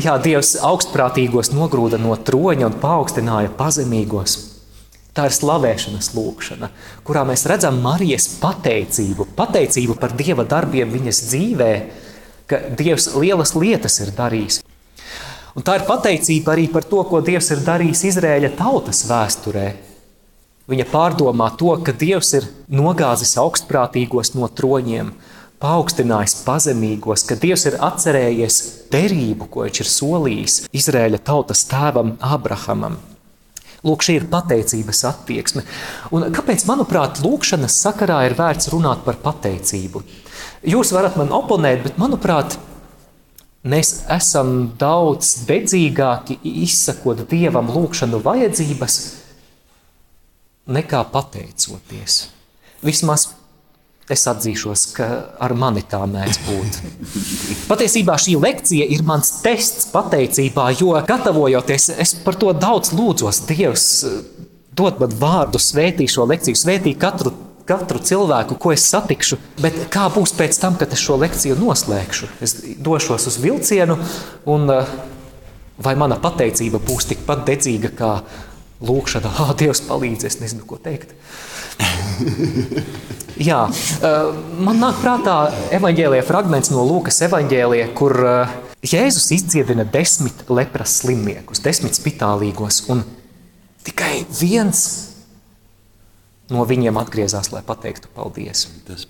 jā, 0.00 0.16
Dievs 0.24 0.56
augstprātīgos 0.66 1.52
nogrūda 1.52 2.00
no 2.00 2.16
troņa 2.16 2.72
un 2.72 2.78
paaugstināja 2.80 3.52
pazemīgos. 3.60 4.38
Tā 5.14 5.28
ir 5.28 5.34
slavēšanas 5.36 6.14
lūkšana, 6.16 6.70
kurā 7.06 7.26
mēs 7.28 7.44
redzam 7.50 7.78
Marijas 7.84 8.28
pateicību, 8.40 9.28
pateicību 9.36 9.98
par 10.00 10.14
Dieva 10.16 10.46
darbiem 10.48 10.90
viņas 10.90 11.26
dzīvēm 11.28 12.09
ka 12.50 12.60
Dievs 12.76 13.12
lielas 13.14 13.54
lietas 13.56 14.00
ir 14.02 14.12
darījis. 14.16 14.60
Un 15.58 15.66
tā 15.66 15.80
ir 15.80 15.86
pateicība 15.88 16.54
arī 16.54 16.68
par 16.70 16.86
to, 16.86 17.02
ko 17.08 17.22
Dievs 17.26 17.50
ir 17.54 17.62
darījis 17.66 18.04
Izraēļa 18.12 18.52
tautas 18.58 19.02
vēsturē. 19.08 19.66
Viņa 20.70 20.86
pārdomā 20.92 21.48
to, 21.58 21.72
ka 21.82 21.94
Dievs 21.96 22.30
ir 22.38 22.46
nogāzis 22.70 23.34
augstprātīgos 23.42 24.36
no 24.36 24.46
troņiem, 24.46 25.10
paaugstinājis 25.60 26.36
pazemīgos, 26.46 27.26
ka 27.26 27.34
Dievs 27.40 27.66
ir 27.66 27.80
atcerējies 27.82 28.58
derību, 28.92 29.50
ko 29.50 29.66
viņš 29.66 29.82
ir 29.82 29.90
solījis 29.90 30.58
Izraēļa 30.70 31.20
tautas 31.26 31.66
tēvam 31.70 32.14
Abrahamam. 32.22 33.00
Lūk, 33.80 34.04
šī 34.04 34.18
ir 34.18 34.26
pateicības 34.30 35.02
attieksme. 35.08 35.64
Un 36.12 36.28
kāpēc, 36.36 36.66
manuprāt, 36.68 37.22
lūkšanas 37.24 37.78
sakarā 37.80 38.22
ir 38.28 38.36
vērts 38.36 38.68
runāt 38.74 39.02
par 39.06 39.16
pateicību? 39.24 40.04
Jūs 40.66 40.92
varat 40.92 41.16
man 41.16 41.32
oponēt, 41.32 41.80
bet, 41.86 41.96
manuprāt, 42.00 42.58
mēs 43.64 44.02
esam 44.12 44.70
daudz 44.80 45.46
dedzīgāki 45.48 46.36
izsakot 46.66 47.24
Dievam 47.30 47.70
lūkšanu 47.72 48.20
vajadzības 48.24 48.98
nekā 50.70 51.02
pateicoties. 51.12 52.26
Vismaz 52.84 53.30
es 54.10 54.26
atzīšos, 54.28 54.84
ka 54.96 55.08
ar 55.40 55.54
mani 55.56 55.82
tā 55.86 56.02
mēdz 56.10 56.40
būt. 56.44 56.78
Patiesībā 57.70 58.16
šī 58.20 58.36
lekcija 58.42 58.88
ir 58.90 59.04
mans 59.06 59.36
tests 59.44 59.88
pateicībā, 59.92 60.70
jo 60.80 60.96
gatavojoties, 61.06 61.92
es 62.02 62.16
par 62.24 62.36
to 62.40 62.52
daudz 62.52 62.92
lūdzos. 62.96 63.44
Dievs, 63.48 63.86
dod 64.76 64.98
man 65.00 65.14
vārdu, 65.20 65.62
svētī 65.62 66.08
šo 66.10 66.26
lekciju, 66.30 66.58
svētī 66.58 66.96
katru, 66.98 67.32
katru 67.70 68.02
cilvēku, 68.02 68.58
ko 68.60 68.74
es 68.74 68.84
satikšu. 68.90 69.38
Bet 69.62 69.78
kā 69.94 70.08
būs 70.12 70.34
pēc 70.38 70.58
tam, 70.60 70.76
kad 70.80 70.92
es 70.92 71.02
šo 71.02 71.20
lekciju 71.22 71.58
noslēgšu? 71.60 72.30
Es 72.42 72.56
došos 72.82 73.28
uz 73.30 73.38
vilcienu, 73.42 73.98
un 74.50 74.70
vai 75.80 75.94
mana 75.96 76.18
pateicība 76.20 76.82
būs 76.82 77.08
tikpat 77.14 77.46
dedzīga 77.48 77.94
kā 77.96 78.12
lūkšana? 78.82 79.32
Ah, 79.40 79.54
Dievs 79.56 79.84
palīdz, 79.86 80.26
es 80.28 80.40
nezinu, 80.42 80.66
ko 80.68 80.80
teikt. 80.82 81.14
Jā, 83.50 83.60
man 84.60 84.80
nāk 84.82 84.98
prātā 85.00 85.36
evanģēlīja 85.72 86.26
fragments 86.28 86.68
no 86.74 86.82
Lūkas 86.84 87.22
evanģēlīja, 87.24 87.86
kur 87.96 88.18
Jēzus 88.84 89.30
izdziedina 89.36 89.86
desmit 89.88 90.44
lepras 90.52 90.98
slimniekus, 91.00 91.62
desmit 91.64 91.96
spitālīgos, 91.96 92.82
un 92.92 93.04
tikai 93.86 94.26
viens 94.40 95.09
no 96.50 96.64
viņiem 96.68 96.98
atgriezās, 97.00 97.52
lai 97.54 97.62
pateiktu 97.66 98.10
paldies. 98.14 98.66
Tas. 98.86 99.06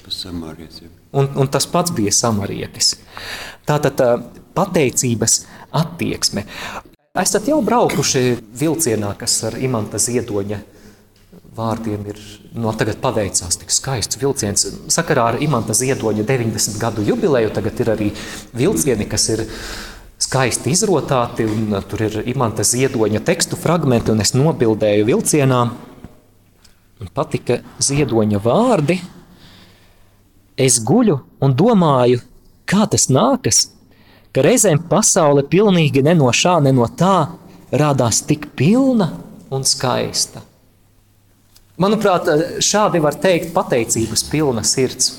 Un, 1.13 1.31
un 1.35 1.51
tas 1.51 1.67
pats 1.71 1.95
bija 1.97 2.13
samarietis. 2.15 2.95
Tātad 3.69 4.01
pateicības 4.57 5.45
attieksme. 5.83 6.47
Esat 7.21 7.49
jau 7.51 7.59
braukuši 7.67 8.37
vilcienā, 8.61 9.15
kas 9.19 9.41
ar 9.49 9.59
imanta 9.59 9.99
ziedoņa 9.99 10.61
vārdiem 11.57 12.07
ir 12.11 12.19
no 12.55 12.73
tagad 12.77 13.01
paveicās 13.03 13.59
tik 13.61 13.73
skaists 13.75 14.19
vilciens. 14.21 14.67
Sakarā 14.93 15.31
ar 15.33 15.39
Imanta 15.43 15.75
Ziedoņa 15.77 16.25
90 16.29 16.79
gadu 16.81 17.05
jubileju 17.07 17.53
tagad 17.57 17.81
ir 17.83 17.93
arī 17.95 18.11
vilcieni, 18.57 19.09
kas 19.11 19.29
ir 19.35 19.45
skaisti 20.21 20.75
izrotāti, 20.75 21.47
un 21.49 21.75
tur 21.91 22.07
ir 22.07 22.21
Imanta 22.31 22.67
Ziedoņa 22.67 23.23
tekstu 23.27 23.59
fragmenti, 23.61 24.15
un 24.15 24.23
es 24.25 24.35
nobildēju 24.37 25.09
vilcienā. 25.11 25.63
Man 27.01 27.09
patika 27.17 27.63
Ziedoņa 27.81 28.39
vārdi. 28.45 28.99
Es 30.61 30.77
guļu 30.85 31.17
un 31.41 31.55
domāju, 31.57 32.21
kā 32.69 32.85
tas 32.93 33.09
nākas, 33.09 33.71
ka 34.37 34.45
reizēm 34.45 34.83
pasaule 34.91 35.47
pilnīgi 35.49 36.03
ne 36.05 36.13
no 36.19 36.29
šā, 36.29 36.59
ne 36.61 36.75
no 36.77 36.85
tā 36.93 37.31
rādās 37.73 38.21
tik 38.29 38.51
pilna 38.59 39.09
un 39.49 39.65
skaista. 39.65 40.45
Manuprāt, 41.81 42.29
šādi 42.61 43.01
var 43.01 43.17
teikt 43.17 43.55
pateicības 43.55 44.27
pilna 44.29 44.61
sirds. 44.69 45.15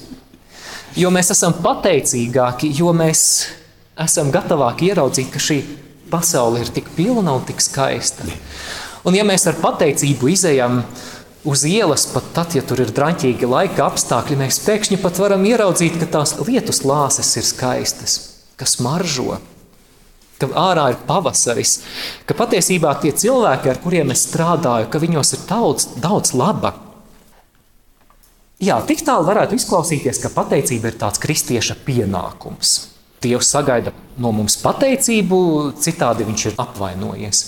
Jo 0.94 1.10
mēs 1.10 1.32
esam 1.34 1.56
pateicīgāki, 1.64 2.70
jo 2.78 2.92
mēs 2.94 3.24
esam 4.06 4.30
gatavāki 4.30 4.92
ieraudzīt, 4.92 5.32
ka 5.34 5.42
šī 5.42 5.64
pasaule 6.12 6.62
ir 6.62 6.70
tik 6.76 6.94
pilna 6.94 7.34
un 7.34 7.48
tik 7.48 7.64
skaista. 7.64 8.27
Un 9.08 9.18
ja 9.18 9.25
mēs 9.25 9.48
ar 9.50 9.58
pateicību 9.58 10.29
izējām 10.29 10.84
uz 11.48 11.64
ielas, 11.66 12.08
pat 12.14 12.32
tad, 12.36 12.56
ja 12.58 12.64
tur 12.66 12.82
ir 12.84 12.92
draņķīgi 12.96 13.50
laika 13.50 13.88
apstākļi, 13.88 14.40
mēs 14.44 14.62
pēkšņi 14.66 15.00
pat 15.01 15.22
varam 15.22 15.46
ieraudzīt, 15.48 15.98
ka 16.01 16.10
tās 16.20 16.36
lietus 16.42 16.84
lāses 16.88 17.32
ir 17.40 17.48
skaistas, 17.48 18.20
kas 18.60 18.80
maržo 18.84 19.40
ka 20.42 20.50
ārā 20.58 20.88
ir 20.94 21.01
pavasaris, 21.06 21.75
ka 22.25 22.34
patiesībā 22.38 22.96
tie 23.01 23.14
cilvēki, 23.14 23.70
ar 23.70 23.82
kuriem 23.84 24.14
es 24.14 24.25
strādāju, 24.25 24.90
ka 24.90 25.01
viņos 25.01 25.36
ir 25.38 25.44
daudz, 25.50 25.88
daudz 26.01 26.34
laba. 26.38 26.74
Jā, 28.62 28.77
tik 28.86 29.01
tālu 29.06 29.25
varētu 29.25 29.58
izklausīties, 29.58 30.22
ka 30.22 30.34
pateicība 30.34 30.92
ir 30.92 30.98
tāds 31.01 31.22
kristieša 31.22 31.80
pienākums. 31.86 32.75
Dievs 33.22 33.50
sagaida 33.54 33.94
no 34.22 34.34
mums 34.34 34.58
pateicību, 34.62 35.38
citādi 35.82 36.25
viņš 36.25 36.46
ir 36.50 36.62
apvainojies. 36.62 37.42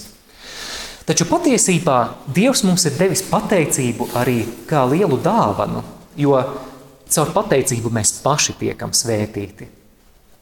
Taču 1.03 1.27
patiesībā 1.27 1.97
Dievs 2.35 2.63
mums 2.63 2.85
ir 2.87 2.95
devis 2.95 3.23
pateicību 3.27 4.13
arī 4.15 4.43
kā 4.69 4.85
lielu 4.87 5.17
dāvanu, 5.19 5.83
jo 6.15 6.37
caur 7.11 7.33
pateicību 7.35 7.91
mēs 7.91 8.15
paši 8.23 8.55
tiekam 8.59 8.93
svētīti. 8.95 9.67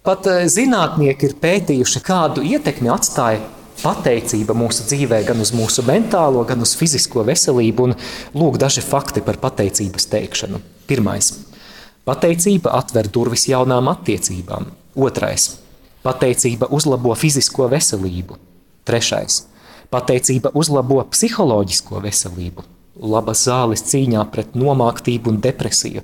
Pat 0.05 0.27
eh, 0.29 0.45
zinātnieki 0.49 1.27
ir 1.29 1.35
pētījuši, 1.41 2.03
kādu 2.05 2.45
ietekmi 2.45 2.89
atstāja 2.93 3.41
pateicība 3.81 4.55
mūsu 4.57 4.85
dzīvē, 4.89 5.21
gan 5.27 5.41
uz 5.41 5.51
mūsu 5.57 5.83
mentālo, 5.85 6.43
gan 6.47 6.61
uz 6.65 6.75
fizisko 6.77 7.25
veselību. 7.27 7.89
Un 7.89 7.95
lūk, 8.37 8.57
daži 8.61 8.83
fakti 8.85 9.23
par 9.25 9.37
pateicības 9.41 10.07
teikšanu. 10.13 10.61
Pirmais- 10.89 11.33
pateicība 12.09 12.73
atver 12.77 13.09
durvis 13.09 13.47
jaunām 13.49 13.89
attiecībām. 13.93 14.71
Otrais- 14.95 15.57
pateicība 16.05 16.69
uzlabo 16.69 17.15
fizisko 17.15 17.69
veselību. 17.69 18.37
Trešais- 18.85 19.43
pateicība 19.91 20.53
uzlabo 20.55 21.03
psiholoģisko 21.11 22.03
veselību 22.05 22.67
labas 23.01 23.45
zāles 23.47 23.83
cīņā 23.87 24.23
pret 24.31 24.55
nomāktību 24.57 25.31
un 25.31 25.41
depresiju. 25.41 26.03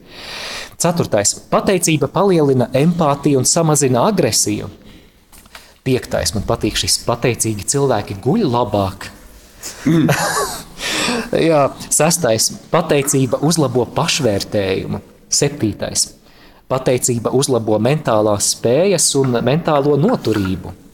Ceturtais- 0.78 1.36
pateicība 1.54 2.08
palielina 2.08 2.70
empātiju 2.74 3.38
un 3.38 3.46
samazina 3.46 4.08
agresiju. 4.08 4.70
Piektais- 5.84 6.34
man 6.36 6.44
patīk 6.44 6.76
šis 6.76 7.00
pateicīgi 7.06 7.66
cilvēki 7.66 8.22
guļ 8.24 8.46
labāk. 8.52 9.10
Mm. 9.86 10.10
Jā, 11.50 11.72
sestais- 11.90 12.52
pateicība 12.74 13.40
uzlabo 13.42 13.86
pašvērtējumu. 13.86 15.02
Septītais- 15.30 16.14
pateicība 16.72 17.32
uzlabo 17.32 17.80
mentālās 17.80 18.56
spējas 18.56 19.16
un 19.16 19.32
mentālo 19.44 19.98
noturību. 19.98 20.87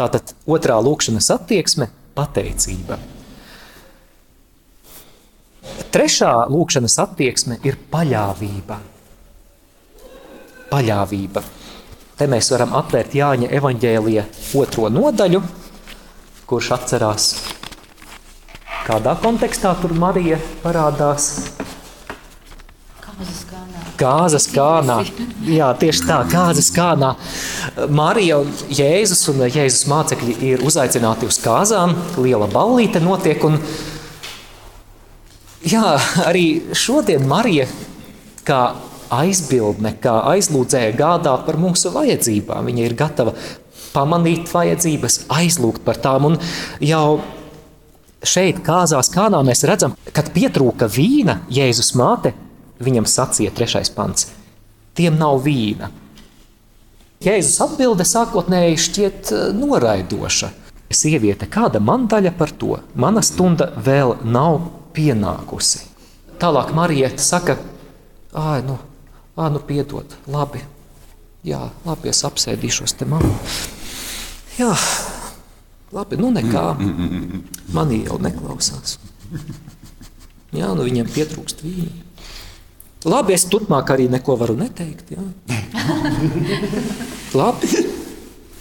Tātad 0.00 0.30
otrā 0.48 0.78
lūkšanas 0.80 1.26
attieksme- 1.34 1.90
pateicība. 2.16 2.96
Trešā 5.92 6.30
lūkšanas 6.48 6.96
attieksme 7.02 7.58
ir 7.68 7.76
paļāvība. 7.92 8.78
Paļāvība. 10.70 11.42
Te 12.16 12.28
mēs 12.30 12.48
varam 12.54 12.72
atvērt 12.80 13.12
Jāņa 13.18 13.50
evaņģēlija 13.60 14.24
otro 14.62 14.88
nodaļu, 14.88 15.42
kurš 16.48 16.72
atcerās, 16.78 17.28
kādā 18.88 19.18
kontekstā 19.20 19.74
tur 19.82 19.92
Marija 19.92 20.40
parādās. 20.64 21.50
Kāzas 23.04 23.44
kānā. 24.54 25.00
Jā, 25.48 25.70
tieši 25.80 26.06
tā, 26.08 26.18
kāzas 26.30 26.72
kānā. 26.74 27.14
Marija 27.92 28.40
un 28.42 28.50
Jēzus 28.72 29.26
un 29.32 29.44
Jēzus 29.46 29.86
mācekļi 29.90 30.36
ir 30.50 30.66
uzaicināti 30.66 31.28
uz 31.28 31.40
kāzām. 31.44 31.96
Liela 32.20 32.48
ballīte 32.50 33.02
notiek, 33.04 33.44
un 33.44 33.60
Jā, 35.60 35.98
arī 36.24 36.72
šodien 36.72 37.26
Marija 37.28 37.66
kā 38.48 38.60
aizbildne, 39.12 39.92
kā 40.00 40.14
aizlūdzēja 40.32 40.94
gādā 40.96 41.34
par 41.44 41.58
mūsu 41.60 41.92
vajadzībām. 41.92 42.64
Viņa 42.70 42.86
ir 42.86 42.94
gatava 42.96 43.34
pamanīt 43.92 44.48
vajadzības, 44.48 45.26
aizlūgt 45.28 45.84
par 45.84 46.00
tām. 46.00 46.30
Un 46.30 46.38
jau 46.80 47.20
šeit, 48.24 48.62
kāzās 48.64 49.12
kānā, 49.12 49.42
mēs 49.44 49.66
redzam, 49.68 49.98
kad 50.16 50.32
pietrūka 50.32 50.88
vīna, 50.88 51.42
Jēzus 51.52 51.92
māte 51.98 52.32
viņam 52.80 53.08
sacīja 53.08 53.52
trešais 53.54 53.92
pants. 53.94 54.30
Tiem 54.96 55.18
nav 55.20 55.42
vīna. 55.44 55.90
Jēzus 57.20 57.60
atbilde 57.60 58.06
sākotnēji 58.08 58.80
šķiet 58.80 59.32
eh, 59.36 59.46
noraidoša. 59.56 60.50
Sieviete, 60.90 61.46
kāda 61.46 61.78
man 61.78 62.08
daļa 62.10 62.32
par 62.34 62.50
to? 62.50 62.80
Mana 62.98 63.22
stunda 63.22 63.68
vēl 63.76 64.16
nav 64.26 64.58
pienākusi. 64.96 65.84
Tālāk 66.40 66.72
Marija 66.74 67.12
saka, 67.20 67.58
ah, 68.32 68.56
nu, 68.64 68.78
ah, 69.36 69.50
nu 69.52 69.60
piedod, 69.62 70.16
labi, 70.26 70.64
jā, 71.46 71.60
labi, 71.84 72.10
es 72.10 72.24
apsēdīšos 72.26 72.96
te 72.96 73.06
mammu. 73.06 73.34
Jā, 74.56 74.72
labi, 75.92 76.18
nu 76.18 76.32
nekā, 76.34 76.64
manī 77.76 78.02
jau 78.08 78.16
neklausās. 78.24 78.96
Jā, 80.56 80.72
nu 80.74 80.88
viņiem 80.88 81.12
pietrūkst 81.12 81.62
vīna. 81.62 82.09
Labi, 83.08 83.32
es 83.32 83.46
turpmāk 83.48 83.94
arī 83.94 84.10
neko 84.12 84.36
varu 84.40 84.58
neteikt. 84.60 85.14
Labi. 87.40 87.70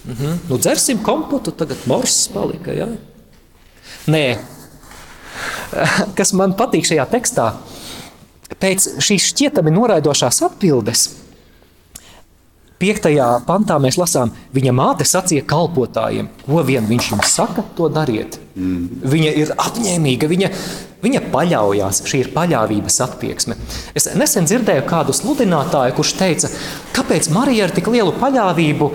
Mhm. 0.10 0.38
Nu, 0.50 0.58
dzersim 0.58 1.02
kompotu, 1.04 1.52
tagad 1.52 1.84
morsis 1.90 2.30
palika. 2.34 2.74
Jā. 2.74 2.88
Nē, 4.10 4.24
kas 6.18 6.34
man 6.34 6.56
patīk 6.58 6.88
šajā 6.88 7.06
tekstā, 7.12 7.52
pēc 8.60 8.88
šīs 9.04 9.32
šķietami 9.34 9.74
noraidošās 9.76 10.42
atbildes. 10.48 11.10
Piektajā 12.80 13.26
pantā 13.44 13.76
mēs 13.84 13.98
lasām, 14.00 14.32
viņa 14.56 14.72
māte 14.72 15.04
sacīja 15.04 15.44
kalpotājiem, 15.48 16.30
ko 16.46 16.62
vien 16.64 16.86
viņš 16.88 17.10
jums 17.12 17.34
saka, 17.36 17.66
to 17.76 17.90
dariet. 17.92 18.38
Mm. 18.56 19.02
Viņa 19.04 19.34
ir 19.36 19.52
apņēmīga, 19.52 20.30
viņa, 20.32 20.52
viņa 21.04 21.24
paļaujas, 21.34 22.04
šī 22.10 22.24
ir 22.24 22.32
paļāvības 22.36 23.00
attieksme. 23.06 23.58
Es 23.98 24.10
nesen 24.20 24.48
dzirdēju 24.50 24.86
kādu 24.90 25.16
sludinātāju, 25.16 25.96
kurš 25.98 26.14
teica, 26.20 26.52
kāpēc 26.96 27.32
Marija 27.36 27.68
ar 27.68 27.76
tik 27.76 27.90
lielu 27.92 28.14
paļāvību 28.20 28.92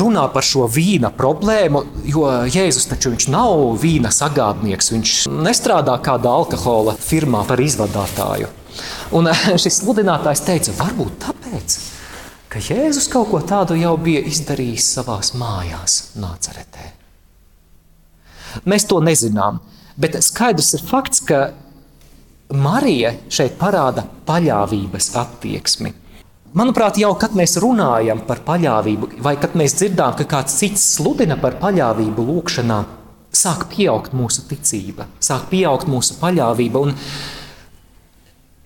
runā 0.00 0.26
par 0.30 0.46
šo 0.46 0.68
vīna 0.70 1.10
problēmu, 1.14 1.82
jo 2.06 2.26
Jēzus 2.46 2.86
taču 2.92 3.16
nav 3.32 3.80
vīna 3.82 4.12
sagādnieks, 4.14 4.92
viņš 4.94 5.14
nestrādā 5.42 5.96
kādā 6.04 6.30
alkohola 6.42 6.94
firmā 7.00 7.42
par 7.48 7.62
izvadātāju. 7.62 8.50
Un 9.18 9.32
šis 9.58 9.80
sludinātājs 9.82 10.46
teica, 10.46 10.76
varbūt 10.78 11.18
tāpēc 11.26 11.80
ka 12.50 12.58
Jēzus 12.58 13.06
kaut 13.10 13.30
ko 13.30 13.40
tādu 13.46 13.76
jau 13.78 13.94
bija 14.00 14.22
izdarījis 14.26 14.88
savā 14.96 15.20
mājās, 15.38 16.16
Nāceretē. 16.18 16.88
Mēs 18.66 18.88
to 18.90 18.98
nezinām, 19.04 19.60
bet 19.96 20.18
skaidrs 20.24 20.74
ir 20.78 20.84
fakts, 20.86 21.24
ka 21.26 21.50
Marija 22.50 23.14
šeit 23.30 23.58
parāda 23.60 24.04
paļāvības 24.26 25.12
attieksmi. 25.20 25.92
Manuprāt, 26.50 26.96
jau 26.98 27.12
kad 27.14 27.36
mēs 27.38 27.54
runājam 27.62 28.24
par 28.26 28.40
paļāvību, 28.42 29.12
vai 29.22 29.36
kad 29.38 29.52
mēs 29.54 29.76
dzirdām, 29.78 30.16
ka 30.18 30.26
kāds 30.26 30.56
cits 30.58 30.82
sludina 30.96 31.36
par 31.38 31.60
paļāvību 31.62 32.24
lūkšanā, 32.26 32.80
sāk 33.30 33.68
pieaugt 33.70 34.16
mūsu 34.18 34.42
ticība, 34.50 35.06
sāk 35.22 35.46
pieaugt 35.52 35.86
mūsu 35.86 36.18
paļāvība. 36.18 36.82
Un 36.82 36.96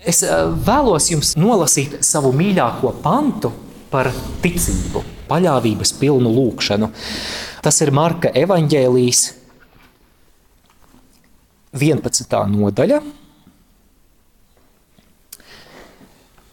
es 0.00 0.22
eh, 0.24 0.32
vēlos 0.64 1.10
jums 1.12 1.34
nolasīt 1.36 1.98
savu 2.00 2.32
mīļāko 2.32 2.94
pantu 3.04 3.52
par 3.92 4.08
ticību, 4.40 5.04
paļāvības 5.28 5.92
pilnu 6.00 6.32
lūgšanu. 6.32 6.88
Tas 7.64 7.84
ir 7.84 7.92
Marka 7.92 8.32
evaņģēlijas 8.32 9.26
11. 11.74 12.38
nodaļa. 12.54 13.00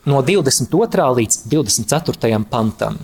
No 0.09 0.23
22. 0.25 1.07
līdz 1.21 1.43
24. 1.51 2.41
pantam. 2.49 2.97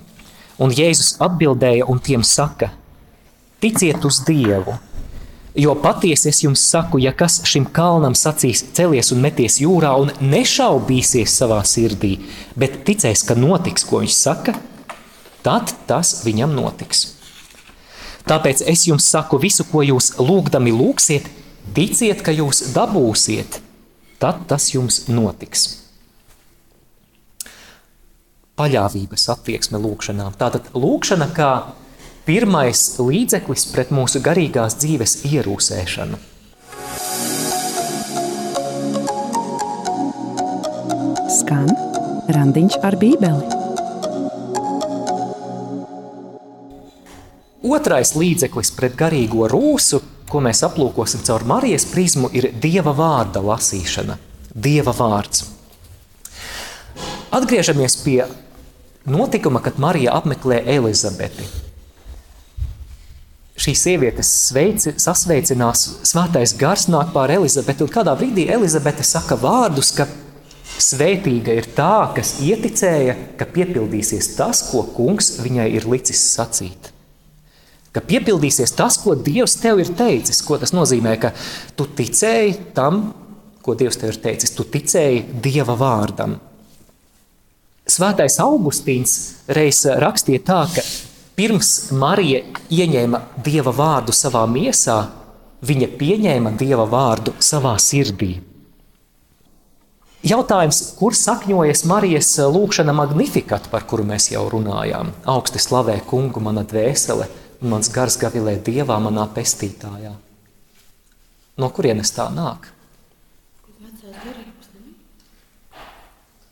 Un 0.58 0.74
Jēzus 0.74 1.20
atbildēja 1.22 1.86
un 1.86 2.02
tiem 2.02 2.26
saka: 2.26 2.72
Ticiet 3.62 4.06
uz 4.06 4.24
Dievu, 4.26 4.74
Jo 5.58 5.74
patiesi 5.82 6.30
es 6.30 6.44
jums 6.44 6.62
saku, 6.70 7.00
ja 7.02 7.10
kas 7.18 7.40
šim 7.50 7.64
kalnam 7.74 8.14
sacīs, 8.14 8.60
celies 8.78 9.10
un 9.10 9.24
meties 9.24 9.56
jūrā, 9.58 9.96
un 9.98 10.12
nešaubīsies 10.22 11.34
savā 11.34 11.64
sirdī, 11.66 12.12
bet 12.54 12.84
ticēs, 12.86 13.24
ka 13.26 13.34
notiks, 13.34 13.88
ko 13.90 14.04
viņš 14.04 14.18
saka, 14.20 14.54
tad 15.42 15.74
tas 15.90 16.20
viņam 16.28 16.54
notiks. 16.54 17.08
Tāpēc 18.30 18.62
es 18.70 18.86
jums 18.86 19.10
saku, 19.10 19.40
visu, 19.42 19.66
ko 19.72 19.82
jūs 19.82 20.12
lūgdami 20.22 20.76
lūgsiet, 20.78 21.26
ticiet, 21.76 22.22
ka 22.24 22.34
jūs 22.36 22.74
dabūsiet, 22.76 23.60
tad 24.22 24.46
tas 24.50 24.70
jums 24.74 25.06
notiks. 25.10 25.68
Paļāvības 28.58 29.28
attieksme 29.36 29.78
lūgšanām. 29.84 30.34
Tātad 30.40 30.72
lūgšana 30.74 31.28
kā 31.36 31.52
pirmais 32.26 32.82
līdzeklis 32.98 33.68
pret 33.74 33.94
mūsu 33.94 34.22
garīgās 34.26 34.80
dzīves 34.82 35.20
ierūsēšanu. 35.30 36.18
Skan 41.38 41.70
randiņš 42.34 42.82
ar 42.88 42.98
bībeli. 43.00 43.58
Otrais 47.68 48.14
līdzeklis 48.16 48.72
pret 48.76 48.94
garīgo 48.98 49.48
rūsu, 49.52 50.02
ko 50.32 50.42
mēs 50.44 50.64
aplūkosim 50.68 51.24
caur 51.28 51.46
Marijas 51.48 51.88
prizmu, 51.92 52.32
ir 52.34 52.52
Dieva 52.62 52.94
vārda 52.96 53.44
lasīšana. 53.44 54.18
Dieva 54.54 54.94
vārds. 54.96 55.46
Atgriežamies 57.38 58.00
pie 58.02 58.22
notikuma, 59.06 59.62
kad 59.64 59.80
Marija 59.80 60.16
apmeklē 60.18 60.64
Elizabeti 60.78 61.46
šīs 63.58 63.82
sievietes 63.88 64.30
sveici, 64.48 64.94
sasveicinās, 65.02 65.84
svētais 66.08 66.54
gars 66.60 66.86
nāk 66.94 67.12
pār 67.16 67.34
Elizabeti, 67.40 67.84
un 67.86 67.92
kādā 67.92 68.14
brīdī 68.20 68.48
Elizabete 68.54 69.06
saka 69.08 69.38
vārdus, 69.42 69.92
ka 69.98 70.06
svētīga 70.78 71.56
ir 71.58 71.70
tā, 71.78 72.12
kas 72.16 72.36
ieticēja, 72.46 73.18
ka 73.40 73.50
piepildīsies 73.50 74.36
tas, 74.38 74.62
ko 74.70 74.86
kungs 74.94 75.38
viņai 75.42 75.72
ir 75.80 75.90
licis 75.90 76.22
sacīt. 76.36 76.92
Ka 77.98 78.06
piepildīsies 78.06 78.76
tas, 78.78 79.00
ko 79.02 79.18
Dievs 79.18 79.58
tev 79.62 79.82
ir 79.82 79.90
teicis. 79.98 80.44
Ko 80.46 80.60
tas 80.62 80.76
nozīmē, 80.78 81.18
ka 81.22 81.34
tu 81.76 81.90
ticēji 81.98 82.72
tam, 82.78 83.10
ko 83.66 83.74
Dievs 83.78 83.98
tev 83.98 84.14
ir 84.14 84.22
teicis. 84.22 84.54
Tu 84.54 84.68
ticēji 84.78 85.26
Dieva 85.42 85.74
vārdam. 85.80 86.38
Svētais 87.88 88.38
Augustīns 88.44 89.18
reiz 89.56 89.86
rakstīja 89.88 90.44
tā, 90.46 90.62
ka 90.76 90.84
Pirms 91.38 91.92
Marija 91.94 92.40
ieņēma 92.74 93.18
dieva 93.46 93.70
vārdu 93.70 94.10
savā 94.10 94.40
miesā, 94.50 94.96
viņa 95.70 95.88
pieņēma 96.00 96.56
dieva 96.58 96.88
vārdu 96.90 97.36
savā 97.46 97.76
sirdī. 97.78 98.32
Jautājums, 100.26 100.80
kur 100.98 101.14
sakņojas 101.14 101.86
Marijas 101.86 102.32
lūkšana 102.42 102.96
magnifikat, 102.98 103.70
par 103.70 103.86
kuru 103.86 104.08
mēs 104.10 104.32
jau 104.32 104.48
runājām? 104.50 105.14
Augsti 105.30 105.62
slavē 105.62 106.00
kungu 106.10 106.42
mana 106.42 106.66
dvēsele, 106.66 107.30
un 107.62 107.72
mans 107.74 107.90
gars 107.94 108.18
gavilē 108.22 108.58
dievā 108.64 108.98
manā 109.02 109.26
pestītājā. 109.34 110.14
No 111.58 111.70
kurienes 111.74 112.12
tā 112.14 112.28
nāk? 112.34 112.70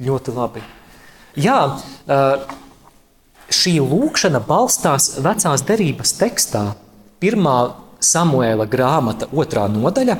Ļoti 0.06 0.34
labi. 0.36 0.64
Jā, 1.40 1.60
šī 3.52 3.76
lūkšana 3.84 4.42
balstās 4.44 5.14
vecās 5.24 5.64
derības 5.68 6.16
tekstā, 6.20 6.66
pirmā 7.22 7.58
Samuēla 8.06 8.68
grāmata, 8.70 9.30
otrā 9.34 9.66
nodaļa. 9.72 10.18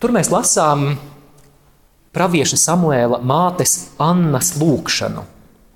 Tur 0.00 0.14
mēs 0.16 0.30
lasām 0.32 0.94
pravieša 2.14 2.58
Samuēla 2.62 3.20
mātes 3.22 3.76
Annas 4.02 4.54
lūkšanu. 4.58 5.26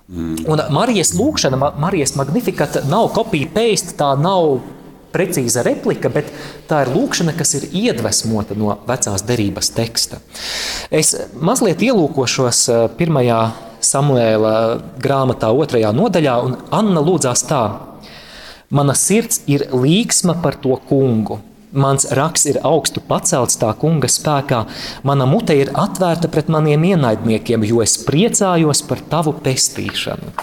Mm. 0.08 0.46
Un 0.48 0.62
Marijas 0.72 1.12
lūkšana, 1.12 1.58
Marijas 1.76 2.14
magnifikata 2.16 2.80
nav 2.88 3.10
kopija 3.12 3.50
paste, 3.52 3.92
tā 3.98 4.14
nav 4.16 4.62
precīza 5.12 5.64
replika, 5.64 6.08
bet 6.12 6.30
tā 6.68 6.82
ir 6.84 6.92
lūkšana, 6.94 7.34
kas 7.36 7.54
ir 7.58 7.66
iedvesmota 7.76 8.56
no 8.56 8.76
vecās 8.88 9.24
derības 9.28 9.72
teksta. 9.76 10.20
Es 10.90 11.14
mazliet 11.36 11.84
ielūkošos 11.84 12.62
eh, 12.72 12.84
pirmajā 12.98 13.40
Samuēla 13.84 14.54
grāmatā, 14.98 15.52
otrajā 15.54 15.92
nodaļā, 15.94 16.32
un 16.42 16.56
Anna 16.74 17.04
lūdzās 17.04 17.44
tā: 17.46 17.62
Mana 18.74 18.96
sirds 18.98 19.44
ir 19.46 19.68
līgsma 19.70 20.34
par 20.42 20.58
to 20.58 20.74
kungu. 20.88 21.38
Mans 21.78 22.08
raks 22.18 22.46
ir 22.50 22.58
augstu 22.66 22.98
pacelts 23.06 23.58
tā 23.60 23.70
kunga 23.78 24.08
spēkā, 24.10 24.64
mana 25.06 25.28
mute 25.30 25.54
ir 25.54 25.70
atvērta 25.78 26.30
pret 26.32 26.50
maniem 26.50 26.88
ienaidniekiem, 26.90 27.66
jo 27.70 27.84
es 27.84 27.94
priecājos 28.02 28.82
par 28.88 29.04
tavu 29.12 29.36
pestīšanu. 29.44 30.34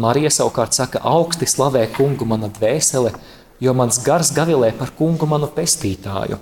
Marija 0.00 0.30
savukārt 0.30 0.76
saka, 0.78 1.02
augsti 1.02 1.48
slavē 1.50 1.88
kungu 1.96 2.28
mana 2.30 2.48
dvēsele, 2.54 3.10
jo 3.60 3.74
mans 3.74 3.98
gars 4.06 4.30
gavilē 4.36 4.70
par 4.78 4.94
kungu 4.96 5.26
manu 5.26 5.50
pestītāju. 5.50 6.38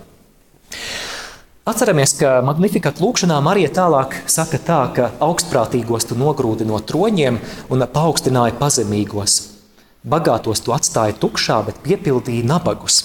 Atceramies, 1.68 2.14
ka 2.20 2.38
Magnifikat 2.44 3.00
lūkšanā 3.00 3.40
Marija 3.44 3.72
tālāk 3.80 4.20
saka 4.28 4.60
tā, 4.60 4.82
ka 4.96 5.10
augstprātīgos 5.24 6.08
tu 6.08 6.16
nogrūdi 6.16 6.68
no 6.68 6.80
troņiem 6.80 7.40
un 7.72 7.88
paaugstināja 7.92 8.56
pazemīgos. 8.60 9.57
Bagātos 10.08 10.62
tu 10.64 10.72
atstāja 10.72 11.16
tukšā, 11.20 11.60
bet 11.66 11.82
piepildīja 11.84 12.46
nabagus. 12.48 13.04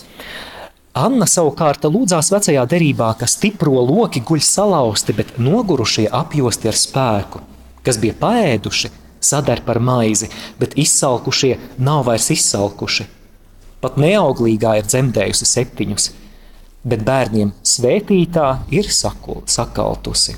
Anna 0.93 1.25
savukārt 1.27 1.83
lūdzās 1.89 2.29
vecajā 2.31 2.63
derībā, 2.69 3.09
ka 3.19 3.27
stipro 3.27 3.81
loki 3.81 4.21
guļ 4.21 4.43
salauzti, 4.45 5.15
bet 5.17 5.37
nogurušie 5.41 6.07
apjosti 6.13 6.69
ar 6.69 6.77
spēku, 6.77 7.41
kas 7.83 7.99
bija 7.99 8.15
paēduši, 8.21 8.93
sadar 9.23 9.63
par 9.65 9.81
maizi, 9.81 10.29
bet 10.59 10.77
izsalkušie 10.79 11.55
nav 11.81 12.05
vairs 12.09 12.29
izsalkuši. 12.37 13.07
Pat 13.83 13.97
neauglīgā 13.99 14.77
ir 14.79 14.85
dzemdējusi 14.87 15.49
septiņus 15.49 16.11
bet 16.83 17.03
bērniem 17.07 17.53
svētītā 17.63 18.47
ir 18.75 18.89
sakul, 18.91 19.41
sakaltusi. 19.47 20.35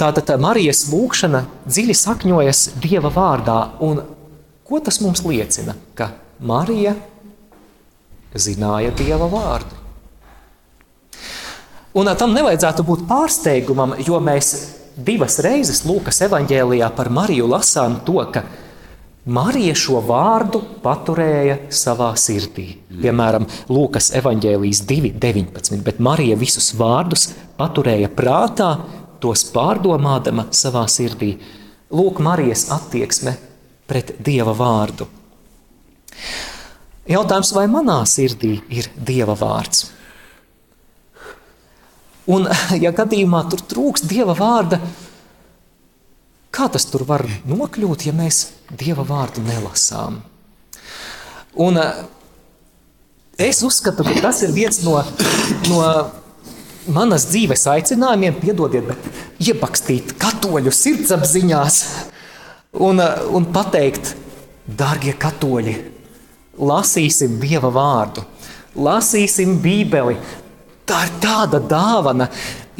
Tātad 0.00 0.24
tā 0.28 0.36
Marijas 0.40 0.86
lūkšana 0.88 1.42
dziļi 1.66 1.96
sakņojas 1.96 2.62
Dieva 2.80 3.10
vārdā. 3.12 3.58
Un 3.84 4.00
ko 4.70 4.80
tas 4.80 5.00
mums 5.02 5.24
liecina? 5.26 5.74
Ka 5.98 6.12
Marija 6.40 6.94
zināja 8.38 8.94
Dieva 8.94 9.26
vārdu. 9.30 9.76
Un 11.98 12.06
tam 12.14 12.36
nevajadzētu 12.36 12.84
būt 12.86 13.06
pārsteigumam, 13.08 13.96
jo 14.06 14.20
mēs 14.22 14.52
divas 14.94 15.40
reizes 15.42 15.82
Lūkas 15.88 16.22
evanģēlijā 16.28 16.90
par 16.94 17.10
Mariju 17.10 17.48
lasām 17.50 17.98
to, 18.06 18.20
ka 18.30 18.44
Marija 19.26 19.74
šo 19.76 19.98
vārdu 20.06 20.62
paturēja 20.84 21.58
savā 21.74 22.12
sirdī. 22.18 22.68
Piemēram, 23.02 23.44
Lūkas 23.68 24.12
evanģēlijas 24.22 24.84
2.19. 24.86 25.82
Bet 25.84 25.98
Marija 25.98 26.38
visus 26.38 26.70
vārdus 26.78 27.32
paturēja 27.58 28.08
prātā, 28.14 28.70
tos 29.20 29.44
pārdomādama 29.52 30.46
savā 30.54 30.86
sirdī. 30.88 31.34
Lūk, 31.90 32.22
Marijas 32.22 32.68
attieksme 32.72 33.34
pret 33.90 34.14
Dieva 34.22 34.54
vārdu. 34.54 35.08
Jautājums, 37.10 37.50
vai 37.56 37.66
manā 37.70 37.98
sirdī 38.06 38.60
ir 38.70 38.86
Dieva 38.94 39.34
vārds? 39.38 39.88
Un, 42.30 42.46
ja 42.84 42.92
gadījumā 42.94 43.42
tur 43.50 43.64
trūks 43.72 44.06
Dieva 44.06 44.36
vārda, 44.38 44.78
kā 46.54 46.68
tas 46.70 46.86
tur 46.90 47.06
var 47.08 47.26
nokļūt, 47.48 48.06
ja 48.06 48.14
mēs 48.14 48.44
Dieva 48.70 49.06
vārdu 49.06 49.42
nelasām? 49.46 50.20
Un, 51.58 51.80
es 53.40 53.62
uzskatu, 53.66 54.06
ka 54.06 54.14
tas 54.28 54.44
ir 54.46 54.54
viens 54.54 54.78
no, 54.86 55.00
no 55.66 55.80
manas 56.94 57.26
dzīves 57.32 57.66
aicinājumiem, 57.74 58.38
piedodiet, 58.38 58.86
bet 58.92 59.48
iebakstīt 59.50 60.14
katoļu 60.20 60.70
sirdsapziņās 60.74 61.82
un, 62.72 63.00
un 63.34 63.46
pateikt, 63.52 64.14
darbie 64.64 65.14
katoļi, 65.18 65.74
lasīsim 66.60 67.38
Dieva 67.42 67.70
vārdu, 67.74 68.24
lasīsim 68.78 69.58
Bībeli. 69.62 70.16
Tā 70.86 71.04
ir 71.06 71.12
tāda 71.22 71.60
dāvana, 71.62 72.26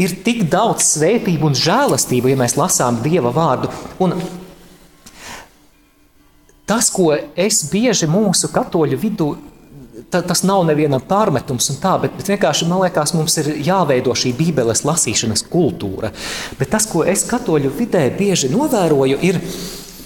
ir 0.00 0.16
tik 0.24 0.44
daudz 0.50 0.86
svētību 0.96 1.50
un 1.50 1.58
žēlastību, 1.58 2.32
ja 2.32 2.38
mēs 2.40 2.56
lasām 2.58 2.98
Dieva 3.04 3.30
vārdu. 3.34 3.70
Un 4.02 4.16
tas, 6.66 6.90
ko 6.90 7.12
es 7.14 7.64
bieži 7.70 8.10
mūsu 8.10 8.50
katoļu 8.54 8.98
vidū 8.98 9.30
ta, 10.10 10.22
tas 10.26 10.42
nav 10.46 10.64
nevienam 10.66 11.02
pārmetums, 11.06 11.70
tā, 11.82 11.94
bet, 12.02 12.14
bet 12.18 12.32
vienkārši 12.32 12.66
man 12.70 12.82
liekas, 12.84 13.12
mums 13.14 13.36
ir 13.42 13.52
jāveido 13.66 14.14
šī 14.16 14.32
Bībeles 14.38 14.82
lasīšanas 14.86 15.44
kultūra. 15.50 16.10
Bet 16.58 16.72
tas, 16.74 16.88
ko 16.90 17.04
es 17.06 17.22
katoļu 17.30 17.72
vidē 17.78 18.06
bieži 18.16 18.50
novēroju, 18.52 19.20
ir 19.26 19.40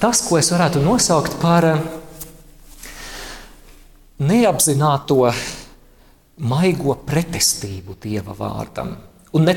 tas, 0.05 0.21
ko 0.29 0.37
es 0.37 0.51
varētu 0.53 0.83
nosaukt 0.85 1.39
par 1.41 1.65
uh, 1.65 1.85
neapzināto 4.21 5.31
maigo 6.45 6.97
pretestību 7.09 7.97
Dieva 8.03 8.35
vārdam. 8.37 8.93
Un 9.35 9.49
ne, 9.49 9.55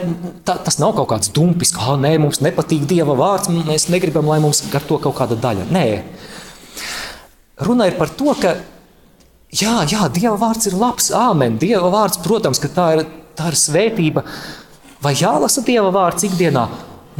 tā, 0.48 0.56
tas 0.64 0.80
nav 0.82 0.96
kaut 0.98 1.10
kāds 1.12 1.34
dumpis, 1.36 1.74
ka 1.76 1.98
nē, 2.00 2.16
mums 2.24 2.40
nepatīk 2.42 2.88
Dieva 2.90 3.18
vārds, 3.18 3.52
mēs 3.52 3.90
negribam, 3.94 4.30
lai 4.32 4.40
mums 4.42 4.64
ar 4.72 4.86
to 4.88 5.02
kaut 5.04 5.18
kāda 5.20 5.38
daļa. 5.42 5.68
Nē, 5.74 5.86
runa 7.68 7.90
ir 7.92 8.00
par 8.00 8.14
to, 8.16 8.32
ka 8.40 8.56
jā, 9.52 9.76
jā, 9.92 10.08
Dieva 10.16 10.38
vārds 10.40 10.72
ir 10.72 10.80
labs, 10.80 11.12
āmen. 11.12 11.60
Dieva 11.62 11.92
vārds, 11.94 12.24
protams, 12.24 12.64
ka 12.64 12.72
tā 12.74 12.88
ir, 12.96 13.04
tā 13.38 13.52
ir 13.52 13.60
svētība. 13.60 14.24
Vai 15.04 15.14
jālasa 15.20 15.62
Dieva 15.68 15.92
vārds 15.94 16.26
ikdienā? 16.26 16.66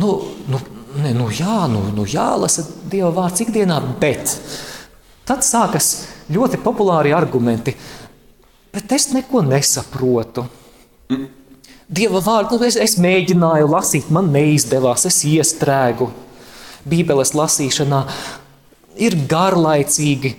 Nu, 0.02 0.16
nu, 0.48 0.64
ne, 1.02 1.14
nu 1.16 1.30
jā, 1.34 1.66
nu, 1.72 1.86
nu 1.96 2.06
jālasa 2.08 2.66
Dieva 2.90 3.12
vārds 3.16 3.44
ikdienā, 3.46 3.80
bet 4.02 4.36
tad 5.28 5.46
sākas 5.46 6.08
ļoti 6.34 6.60
populāri 6.64 7.14
argumenti, 7.16 7.76
bet 8.74 8.94
es 8.96 9.10
neko 9.16 9.44
nesaprotu. 9.48 10.46
Dieva 11.88 12.20
vārdu 12.20 12.58
nu, 12.60 12.68
es, 12.68 12.76
es 12.76 12.98
mēģināju 13.00 13.70
lasīt, 13.72 14.10
man 14.12 14.28
neizdevās, 14.34 15.06
es 15.08 15.22
iestrēgu 15.28 16.10
Bībeles 16.88 17.34
lasīšanā. 17.36 18.02
Ir 19.04 19.16
garlaicīgi. 19.30 20.34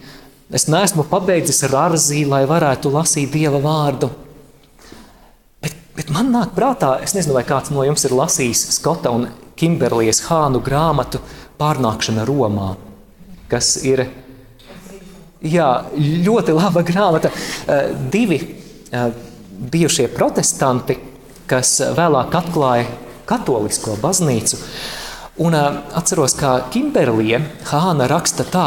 Es 0.53 0.65
neesmu 0.69 1.05
pabeidzis 1.09 1.63
rārzī, 1.69 2.23
lai 2.29 2.43
varētu 2.49 2.93
lasīt 2.93 3.33
Dieva 3.33 3.61
vārdu. 3.65 4.09
Bet, 5.65 5.77
bet 5.97 6.13
man 6.13 6.33
nāk 6.33 6.55
prātā, 6.57 6.95
es 7.05 7.17
nezinu, 7.17 7.37
vai 7.37 7.45
kāds 7.49 7.73
no 7.73 7.85
jums 7.85 8.05
ir 8.09 8.17
lasījis 8.17 8.65
Skota 8.77 9.13
un 9.13 9.29
Kimberlijas 9.59 10.23
Hānu 10.29 10.63
grāmatu 10.65 11.21
Pārnākšana 11.59 12.25
Romā, 12.29 12.73
kas 13.51 13.75
ir 13.83 14.07
Jā, 15.39 15.85
ļoti 15.95 16.55
laba 16.55 16.83
grāmata. 16.83 17.31
Eh, 17.31 17.91
divi 18.11 18.39
eh, 18.43 19.11
bijušie 19.71 20.09
protestanti, 20.11 20.97
kas 21.47 21.77
vēlāk 21.95 22.35
atklāja 22.35 22.89
katolisko 23.29 23.95
baznīcu. 24.03 24.59
Un 25.47 25.55
eh, 25.55 25.79
atceros, 26.01 26.35
kā 26.35 26.57
Kimberlija 26.75 27.39
Hāna 27.71 28.09
raksta 28.11 28.49
tā 28.51 28.67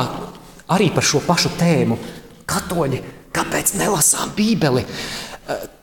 arī 0.72 0.88
par 0.96 1.04
šo 1.04 1.20
pašu 1.28 1.52
tēmu. 1.60 2.00
Katoļi, 2.48 3.04
kāpēc 3.36 3.76
nelasām 3.80 4.32
Bībeli? 4.36 4.86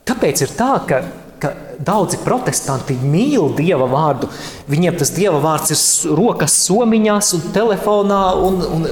Kāpēc 0.08 0.40
ir 0.46 0.56
tā, 0.56 0.72
ka 0.88 1.02
ka 1.42 1.52
daudzi 1.78 2.18
protestanti 2.24 2.96
mīl 2.98 3.52
dieva 3.58 3.86
vārdu. 3.90 4.30
Viņiem 4.70 4.98
tas 4.98 5.12
dieva 5.14 5.38
vārds 5.42 5.74
ir 5.74 6.16
rokas 6.18 6.56
somiņās, 6.66 7.32
un 7.38 7.46
telefonā, 7.54 8.22
un, 8.48 8.60
un, 8.66 8.88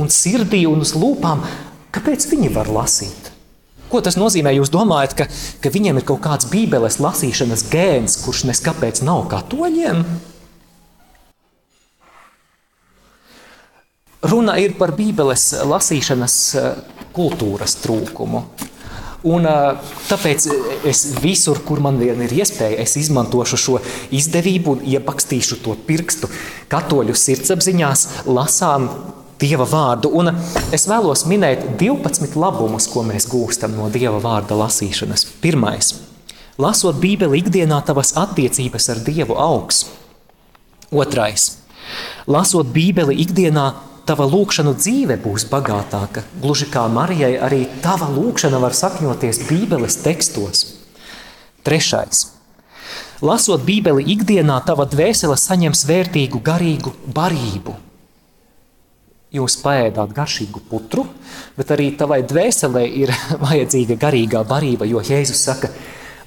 un 0.00 0.12
sirdī 0.12 0.64
un 0.70 0.84
uz 0.86 0.94
lūpām. 0.98 1.42
Kāpēc 1.90 2.28
viņi 2.30 2.52
var 2.54 2.70
lasīt? 2.70 3.30
Ko 3.90 3.98
tas 4.06 4.14
nozīmē? 4.14 4.52
Jūs 4.54 4.70
domājat, 4.70 5.16
ka, 5.18 5.26
ka 5.62 5.72
viņiem 5.74 5.98
ir 5.98 6.06
kaut 6.06 6.22
kāds 6.22 6.46
bībeles 6.50 7.00
lasīšanas 7.02 7.66
gēns, 7.72 8.20
kurš 8.22 8.44
neskapēc 8.52 9.02
nav 9.02 9.24
katoļiem? 9.32 10.04
Runa 14.30 14.54
ir 14.62 14.76
par 14.78 14.92
bībeles 14.94 15.48
lasīšanas 15.66 16.36
eh, 16.60 16.70
kultūras 17.16 17.74
trūkumu. 17.82 18.44
Un, 19.26 19.46
tāpēc 20.10 20.46
es 20.90 21.04
visur, 21.22 21.62
kur 21.66 21.80
man 21.82 21.98
vien 22.00 22.20
ir 22.24 22.34
iespēja, 22.40 22.80
es 22.82 22.96
izmantošu 23.00 23.60
šo 23.60 23.78
izdevību 24.14 24.76
un 24.76 24.84
iepakstīšu 24.96 25.60
to 25.64 25.76
pirkstu 25.86 26.30
katoļu 26.72 27.16
sirdsapziņās, 27.16 28.06
lasām 28.28 28.90
Dieva 29.40 29.64
vārdu. 29.64 30.10
Un 30.20 30.34
es 30.74 30.84
vēlos 30.84 31.24
minēt 31.30 31.62
12 31.80 32.36
labumus, 32.36 32.90
ko 32.92 33.06
mēs 33.08 33.24
gūstam 33.30 33.72
no 33.78 33.88
Dieva 33.92 34.20
vārda 34.20 34.58
lasīšanas. 34.58 35.24
Pirmais. 35.40 35.94
Lasot 36.60 36.98
Bībeli 37.00 37.40
ikdienā, 37.40 37.78
tavas 37.88 38.12
attiecības 38.20 38.90
ar 38.92 39.00
Dievu 39.06 39.38
augs. 39.40 39.86
Otrais. 40.92 41.54
Lasot 42.28 42.68
Bībeli 42.74 43.16
ikdienā, 43.24 43.70
tava 44.10 44.26
lūkšanu 44.26 44.74
dzīve 44.74 45.16
būs 45.22 45.46
bagātāka. 45.50 46.24
Gluži 46.42 46.66
kā 46.72 46.82
Marijai, 46.90 47.36
arī 47.38 47.62
tava 47.84 48.08
lūkšana 48.10 48.58
var 48.62 48.74
sakņoties 48.74 49.44
Bībeles 49.46 50.00
tekstos. 50.02 50.64
Trešais. 51.66 52.24
Lasot 53.22 53.62
Bībeli 53.66 54.02
ikdienā, 54.14 54.56
tava 54.66 54.88
dvēsele 54.90 55.36
saņems 55.38 55.84
vērtīgu 55.86 56.40
garīgu 56.42 56.94
barību. 57.14 57.76
Jūs 59.36 59.60
paēdāt 59.62 60.14
garšīgu 60.16 60.64
putru, 60.66 61.04
bet 61.54 61.70
arī 61.70 61.92
tavai 61.94 62.24
dvēselē 62.26 62.82
ir 63.04 63.12
vajadzīga 63.46 63.98
garīgā 64.00 64.42
barība, 64.48 64.88
jo 64.90 65.04
Jēzus 65.06 65.44
saka, 65.46 65.70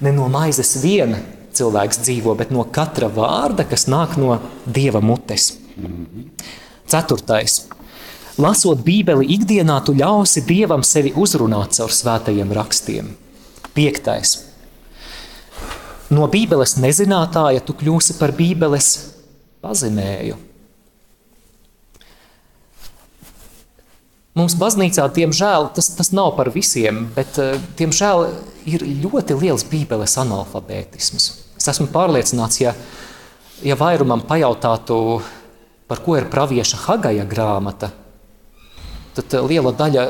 ne 0.00 0.14
no 0.14 0.30
maizes 0.32 0.78
viena 0.80 1.20
cilvēks 1.54 2.00
dzīvo, 2.06 2.32
bet 2.38 2.54
no 2.54 2.64
katra 2.64 3.12
vārda, 3.12 3.68
kas 3.68 3.90
nāk 3.92 4.16
no 4.16 4.38
Dieva 4.64 5.04
mutes. 5.04 5.52
Ceturtais. 6.90 7.64
Lasot 8.38 8.80
Bībeli 8.82 9.28
ikdienā, 9.36 9.78
tu 9.86 9.94
ļausi 9.94 10.42
Dievam 10.46 10.82
sevi 10.82 11.12
uzrunāt 11.14 11.76
caur 11.76 11.92
svētajiem 11.94 12.50
rakstiem. 12.56 13.12
Piektais. 13.74 14.40
No 16.10 16.26
Bībeles 16.30 16.76
nezinātāja 16.82 17.62
tu 17.64 17.76
kļūsi 17.78 18.18
par 18.18 18.34
Bībeles 18.36 18.90
pazinēju. 19.64 20.36
Mums 24.34 24.56
baznīcā, 24.58 25.06
diemžēl, 25.14 25.68
tas, 25.76 25.92
tas 25.94 26.10
nav 26.10 26.32
par 26.34 26.50
visiem, 26.50 27.04
bet, 27.14 27.38
eh, 27.38 27.54
diemžēl, 27.78 28.24
ir 28.66 28.82
ļoti 29.04 29.36
liels 29.38 29.62
Bībeles 29.70 30.16
analfabētisms. 30.18 31.28
Es 31.54 31.70
esmu 31.70 31.86
pārliecināts, 31.94 32.58
ja, 32.60 32.74
ja 33.62 33.76
vairumam 33.78 34.24
pajautātu, 34.26 35.22
par 35.90 36.02
ko 36.04 36.16
ir 36.18 36.28
pravieša 36.32 36.80
Hagaja 36.86 37.26
grāmata, 37.28 37.90
tad 39.16 39.36
eh, 39.36 39.46
liela 39.52 39.74
daļa 39.76 40.06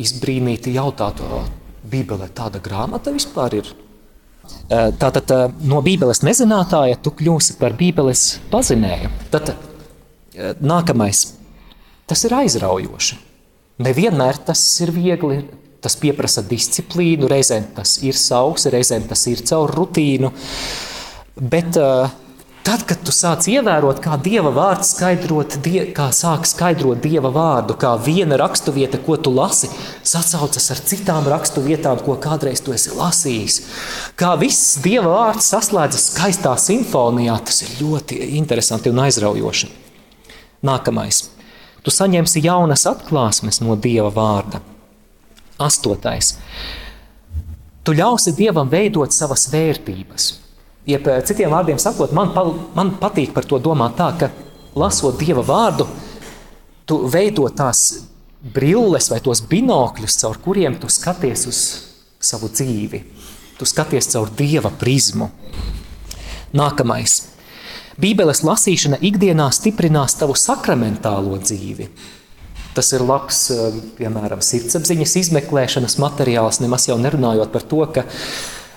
izbrīnīti 0.00 0.74
jautātu, 0.76 1.44
Bībelē 1.90 2.28
tāda 2.36 2.60
grāmata 2.62 3.12
vispār 3.12 3.56
ir. 3.60 3.70
Tātad 4.70 5.30
no 5.64 5.78
Bībeles 5.84 6.20
nezinātāja 6.26 6.98
tu 7.02 7.12
kļūsi 7.16 7.56
par 7.60 7.72
Bībeles 7.78 8.24
pazinēju. 8.52 9.10
Tad 9.32 9.52
nākamais. 10.60 11.22
Tas 12.10 12.24
ir 12.26 12.34
aizraujoši. 12.34 13.18
Nevienmēr 13.80 14.40
tas 14.44 14.60
ir 14.84 14.92
viegli, 14.92 15.40
tas 15.80 15.96
prasa 15.96 16.42
disciplīnu, 16.44 17.28
reizēm 17.30 17.70
tas 17.76 17.96
ir 18.04 18.16
sausi, 18.18 18.70
reizēm 18.72 19.06
tas 19.08 19.22
ir 19.30 19.40
caur 19.48 19.72
rutīnu. 19.72 20.32
Bet 21.40 21.78
uh, 21.80 22.10
Tad, 22.60 22.82
kad 22.84 23.00
tu 23.00 23.12
sāc 23.14 23.46
ievērot, 23.48 24.02
kā 24.04 24.18
Dieva 24.20 24.50
vārds 24.52 24.90
skaidrot, 24.92 25.54
die, 25.64 25.80
kā 25.96 26.10
sāk 26.12 26.44
skaidrot 26.44 27.00
Dieva 27.00 27.30
vārdu, 27.32 27.72
kā 27.80 27.94
viena 28.04 28.36
raksturvieta, 28.36 29.00
ko 29.00 29.16
tu 29.16 29.32
lasi, 29.32 29.70
sasaucas 30.04 30.68
ar 30.74 30.82
citām 30.90 31.28
raksturvietām, 31.32 32.02
ko 32.04 32.18
kādreiz 32.20 32.60
tu 32.60 32.74
esi 32.76 32.92
lasījis. 32.92 33.56
Kā 34.20 34.34
viss 34.40 34.76
Dieva 34.84 35.08
vārds 35.08 35.48
saslēdzas 35.54 36.10
skaistā 36.12 36.52
simfonijā, 36.60 37.38
tas 37.48 37.62
ir 37.64 37.78
ļoti 37.80 38.20
interesanti 38.42 38.92
un 38.92 39.00
aizraujoši. 39.06 39.70
Nākamais. 40.68 41.22
Tu 41.80 41.94
saņemsi 41.96 42.44
jaunas 42.44 42.84
atklāsmes 42.90 43.62
no 43.64 43.78
Dieva 43.80 44.12
vārda. 44.12 44.60
Astotais. 45.60 46.34
Tu 47.88 47.96
ļausi 47.96 48.36
Dievam 48.36 48.68
veidot 48.68 49.16
savas 49.16 49.48
vērtības. 49.48 50.30
Jeb, 50.88 51.08
citiem 51.28 51.52
vārdiem 51.52 51.78
sakot, 51.80 52.12
man, 52.16 52.32
pal, 52.32 52.54
man 52.76 52.94
patīk 53.00 53.34
par 53.36 53.44
to 53.44 53.58
domāt 53.60 53.98
tā, 53.98 54.08
ka 54.16 54.30
lasot 54.78 55.18
Dieva 55.20 55.44
vārdu, 55.44 55.86
tu 56.88 57.02
veido 57.10 57.44
tās 57.52 58.06
brilles 58.40 59.10
vai 59.12 59.20
tos 59.20 59.42
binokļus, 59.44 60.16
caur 60.22 60.40
kuriem 60.40 60.78
tu 60.80 60.88
skaties 60.88 61.44
uz 61.50 61.60
savu 62.20 62.48
dzīvi. 62.48 63.02
Tu 63.60 63.68
skaties 63.68 64.08
caur 64.14 64.30
Dieva 64.32 64.72
prizmu. 64.72 65.28
Nākamais. 66.56 67.20
Bībeles 68.00 68.40
lasīšana 68.46 68.98
ikdienā 69.04 69.50
stiprinās 69.52 70.16
tavu 70.16 70.32
sakramentālo 70.38 71.36
dzīvi. 71.42 71.90
Tas 72.74 72.92
ir 72.94 73.02
labs, 73.04 73.50
eh, 73.50 73.76
piemēram, 73.98 74.40
sirdsapziņas 74.40 75.16
izmeklēšanas 75.20 75.98
materiāls, 76.00 76.60
nemaz 76.62 76.86
jau 76.88 76.96
nerunājot 76.96 77.52
par 77.52 77.62
to, 77.62 77.84
ka 77.92 78.04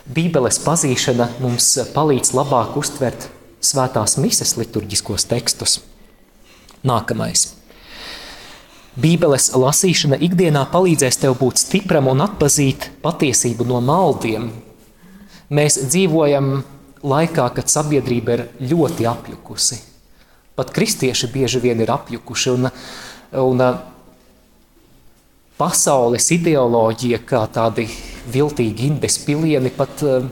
Bībeles 0.04 0.58
pazīšana 0.60 1.30
mums 1.40 1.70
palīdz 1.96 2.34
labāk 2.36 2.76
uztvert 2.76 3.30
svētās 3.64 4.18
mises 4.20 4.58
liturģiskos 4.60 5.24
tekstus. 5.30 5.78
Nākamais. 6.84 7.54
Bībeles 9.00 9.54
lasīšana 9.56 10.20
ikdienā 10.28 10.66
palīdzēs 10.74 11.22
tev 11.22 11.38
būt 11.40 11.64
stipram 11.64 12.10
un 12.12 12.26
atpazīt 12.26 12.90
patiesību 13.06 13.64
no 13.70 13.80
maldiem. 13.80 14.50
Mēs 15.48 15.80
dzīvojam 15.88 16.52
laikā, 17.00 17.48
kad 17.56 17.72
sabiedrība 17.72 18.36
ir 18.36 18.44
ļoti 18.74 19.08
apjukusi. 19.08 19.80
Pat 20.60 20.76
kristieši 20.76 21.32
bieži 21.32 21.64
vien 21.64 21.80
ir 21.80 21.94
apjukuši, 21.96 22.58
un, 22.58 22.68
un 23.40 23.64
pasaules 25.58 26.28
ideoloģija, 26.36 27.24
kā 27.24 27.48
tādi 27.56 27.88
viltīgi 28.32 28.88
indes 28.90 29.18
pilieni 29.26 29.72
pat, 29.74 30.04
eh, 30.04 30.28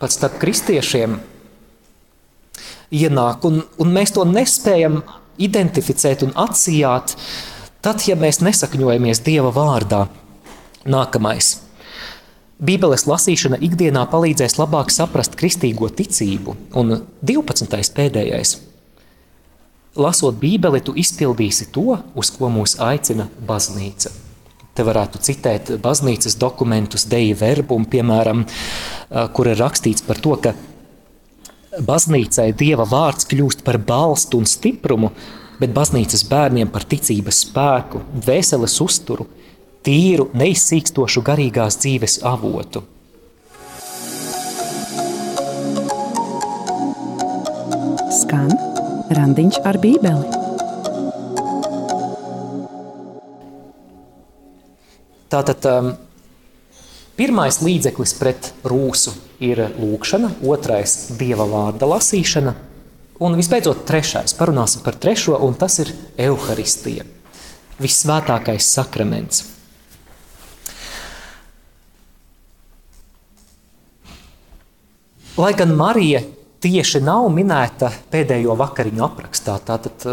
pat 0.00 0.14
starp 0.14 0.38
kristiešiem 0.42 1.18
ienāk, 2.92 3.44
un, 3.48 3.62
un 3.78 3.92
mēs 3.92 4.14
to 4.14 4.24
nespējam 4.28 5.02
identificēt 5.42 6.24
un 6.26 6.32
atsijāt, 6.38 7.16
tad, 7.84 8.02
ja 8.08 8.16
mēs 8.16 8.40
nesakņojamies 8.44 9.22
Dieva 9.26 9.52
vārdā. 9.54 10.06
Nākamais. 10.86 11.56
Bībeles 12.56 13.04
lasīšana 13.04 13.58
ikdienā 13.60 14.06
palīdzēs 14.08 14.56
labāk 14.56 14.92
saprast 14.94 15.34
kristīgo 15.36 15.90
ticību, 15.92 16.54
un 16.78 17.02
12. 17.20 17.92
pēdējais. 17.96 18.54
Lasot 19.96 20.38
Bībeli, 20.40 20.80
tu 20.84 20.94
izpildīsi 20.96 21.68
to, 21.72 21.98
uz 22.16 22.30
ko 22.32 22.48
mūs 22.52 22.78
aicina 22.84 23.28
baznīca. 23.48 24.12
Te 24.76 24.84
varētu 24.84 25.20
citēt 25.24 25.70
baznīcas 25.80 26.34
dokumentus, 26.36 27.06
deju 27.08 27.38
verbumu, 27.40 27.88
piemēram, 27.88 28.42
kur 29.32 29.48
ir 29.48 29.56
rakstīts 29.56 30.04
par 30.04 30.20
to, 30.20 30.34
ka 30.36 30.52
baznīcai 31.80 32.50
dieva 32.56 32.84
vārds 32.88 33.24
kļūst 33.30 33.64
par 33.64 33.78
balstu 33.80 34.42
un 34.42 34.44
stiprumu, 34.48 35.12
bet 35.56 35.72
baznīcas 35.72 36.26
bērniem 36.28 36.68
par 36.72 36.84
ticības 36.84 37.40
spēku, 37.46 38.02
veseles 38.26 38.76
uzturu, 38.84 39.24
tīru, 39.86 40.28
neizsīkstošu 40.36 41.24
garīgās 41.24 41.80
dzīves 41.80 42.20
avotu. 42.28 42.84
Skan 48.20 48.52
randiņš 49.16 49.62
ar 49.64 49.80
bībeli. 49.80 50.35
Tātad 55.32 55.64
um, 55.66 55.88
pirmais 57.18 57.58
līdzeklis 57.58 58.12
pret 58.20 58.52
rūsu 58.62 59.10
ir 59.42 59.64
lūkšana, 59.74 60.36
otrais- 60.46 60.94
dieva 61.20 61.46
vārda 61.50 61.88
lasīšana, 61.90 62.54
un 63.20 63.34
visbeidzot, 63.34 63.84
trešais. 63.88 64.36
Parunāsim 64.38 64.84
par 64.84 64.94
trešo, 64.94 65.34
un 65.42 65.54
tas 65.54 65.78
ir 65.82 65.92
evaharistija, 66.16 67.04
visvētākais 67.80 68.70
sakraments. 68.70 69.44
Lai 75.36 75.52
gan 75.52 75.74
Marija 75.76 76.22
tieši 76.64 77.02
nav 77.04 77.26
minēta 77.34 77.90
pēdējo 78.12 78.54
vakariņu 78.56 79.02
aprakstā, 79.04 79.58
tātad 79.60 80.06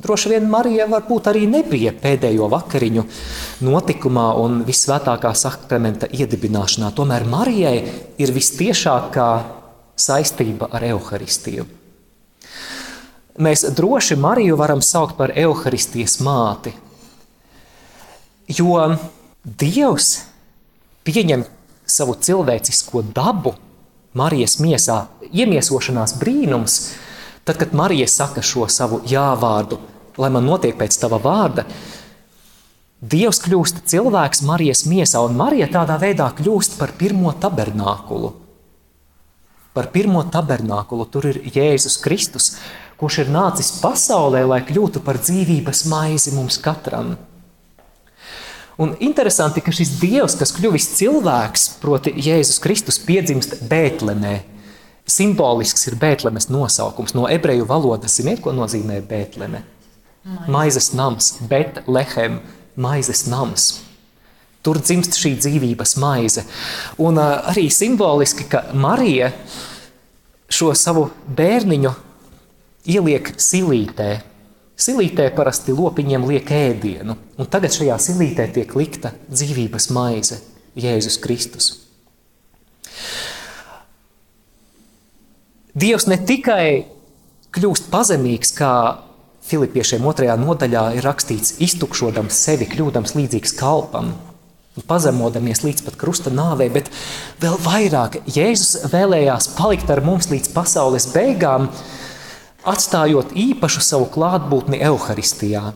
Droši 0.00 0.30
vien 0.32 0.46
Marija 0.48 0.86
varbūt 0.88 1.26
arī 1.28 1.42
nebija 1.50 1.92
pēdējo 1.92 2.46
vakariņu 2.48 3.02
notikumā 3.66 4.30
un 4.40 4.62
visvētākā 4.64 5.32
sakramenta 5.36 6.08
iedibināšanā. 6.08 6.88
Tomēr 6.96 7.26
Marijai 7.28 7.74
ir 8.16 8.32
vistiešākā 8.32 9.28
saistība 10.00 10.70
ar 10.72 10.86
evaharistiju. 10.92 11.66
Mēs 13.44 13.66
droši 13.76 14.16
Mariju 14.20 14.56
varam 14.60 14.80
saukt 14.84 15.18
par 15.20 15.34
evaharistijas 15.36 16.16
māti, 16.24 16.72
jo 18.48 18.80
Dievs 19.44 20.08
pieņem 21.04 21.44
savu 21.88 22.16
cilvēcisko 22.20 23.04
dabu 23.16 23.54
Marijas 24.16 24.58
miesā, 24.60 25.04
iemiesošanās 25.30 26.16
brīnums, 26.20 26.80
Tad, 27.50 27.58
kad 27.58 27.74
Marija 27.74 28.06
saka 28.06 28.44
šo 28.46 28.68
savu 28.70 29.00
jā-vārdu, 29.10 29.80
lai 30.22 30.28
man 30.30 30.44
notiek 30.46 30.76
pēc 30.78 30.94
tava 31.02 31.18
vārda, 31.18 31.64
Dievs 33.02 33.40
kļūst 33.42 33.80
cilvēks 33.90 34.44
Marijas 34.46 34.84
miesā, 34.86 35.18
un 35.26 35.34
Marija 35.34 35.66
tādā 35.72 35.96
veidā 35.98 36.28
kļūst 36.38 36.76
par 36.78 36.92
pirmo 37.00 37.32
tabernākulu. 37.42 38.30
Par 39.74 39.88
pirmo 39.90 40.22
tabernākulu 40.30 41.08
tur 41.10 41.26
ir 41.32 41.40
Jēzus 41.56 41.98
Kristus, 42.04 42.52
kurš 43.02 43.24
ir 43.24 43.34
nācis 43.34 43.72
pasaulē, 43.82 44.44
lai 44.46 44.60
kļūtu 44.70 45.02
par 45.02 45.18
dzīvības 45.18 45.82
maizi 45.90 46.36
mums 46.36 46.60
katram. 46.62 47.16
Un 48.78 48.94
interesanti, 49.02 49.58
ka 49.58 49.74
šis 49.74 49.96
Dievs, 49.98 50.38
kas 50.38 50.54
kļuvis 50.54 50.92
cilvēks, 51.02 51.66
proti 51.82 52.14
Jēzus 52.14 52.62
Kristus, 52.62 53.02
piedzimst 53.02 53.58
Bētlemē, 53.66 54.38
Simbolisks 55.08 55.86
ir 55.88 55.96
Bēntlemes 56.00 56.48
nosaukums. 56.52 57.14
No 57.16 57.26
ebreju 57.30 57.66
valodas 57.68 58.18
ziniet, 58.18 58.42
ko 58.44 58.52
nozīmē 58.54 59.00
Bēntleme? 59.08 59.64
Maizes 60.50 60.90
nams, 60.92 61.32
Betlehem, 61.48 62.40
maizes 62.76 63.24
nams. 63.30 63.70
Tur 64.60 64.76
dzimst 64.82 65.16
šī 65.16 65.38
dzīvības 65.40 65.96
maize. 66.00 66.44
Un 67.00 67.16
uh, 67.16 67.38
arī 67.48 67.70
simboliski, 67.72 68.44
ka 68.52 68.66
Marija 68.76 69.30
šo 70.52 70.74
savu 70.76 71.06
bērniņu 71.36 71.94
ieliek 72.92 73.32
silītē. 73.40 74.10
Silītē 74.80 75.28
parasti 75.36 75.74
lopiņiem 75.76 76.24
liek 76.28 76.52
ēdienu, 76.56 77.16
un 77.36 77.48
tagad 77.52 77.72
šajā 77.74 77.98
silītē 78.00 78.46
tiek 78.54 78.70
likta 78.76 79.12
dzīvības 79.28 79.90
maize, 79.92 80.40
Jēzus 80.76 81.18
Kristus. 81.20 81.72
Dievs 85.74 86.08
ne 86.10 86.18
tikai 86.18 86.86
kļūst 87.54 87.90
pazemīgs, 87.92 88.50
kā 88.58 88.72
Filipiešiem 89.46 90.04
otrajā 90.06 90.34
nodaļā 90.38 90.82
ir 90.98 91.06
rakstīts, 91.06 91.56
iztukšodams 91.62 92.34
sevi, 92.34 92.66
kļūdams 92.70 93.14
līdzīgs 93.16 93.54
kalpam, 93.58 94.12
pazemodamies 94.86 95.62
līdz 95.64 95.84
pat 95.86 95.96
krusta 96.00 96.32
nāvei, 96.34 96.68
bet 96.72 96.90
vēl 97.42 97.56
vairāk 97.62 98.20
Jēzus 98.30 98.90
vēlējās 98.92 99.50
palikt 99.56 99.90
ar 99.90 100.02
mums 100.06 100.30
līdz 100.30 100.50
pasaules 100.54 101.08
beigām, 101.14 101.68
atstājot 102.66 103.34
īpašu 103.38 103.82
savu 103.84 104.10
klātbūtni 104.12 104.82
Euharistijā. 104.90 105.70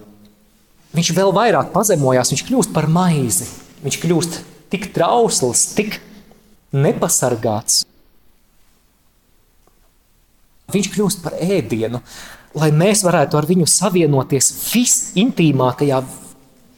Viņš 0.94 1.14
vēl 1.16 1.34
vairāk 1.34 1.72
pazemojās, 1.74 2.30
viņš 2.34 2.44
kļūst 2.50 2.74
par 2.74 2.90
maizi, 2.90 3.48
viņš 3.86 4.02
kļūst 4.02 4.38
tik 4.74 4.92
trausls, 4.94 5.70
tik 5.74 5.98
nepasargāts. 6.74 7.82
Viņš 10.74 10.90
kļūst 10.94 11.22
par 11.24 11.36
ēdienu, 11.38 12.00
lai 12.58 12.70
mēs 12.74 13.04
varētu 13.06 13.38
ar 13.38 13.46
viņu 13.48 13.68
savienoties 13.70 14.50
visintīmākajā 14.72 16.00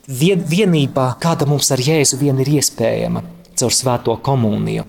vien, 0.07 0.42
vienībā, 0.42 1.14
kāda 1.22 1.49
mums 1.49 1.70
ar 1.72 1.82
Jēzu 1.82 2.20
vien 2.20 2.38
ir 2.44 2.53
iespējama 2.59 3.24
caur 3.57 3.72
svēto 3.72 4.16
komuniju. 4.22 4.84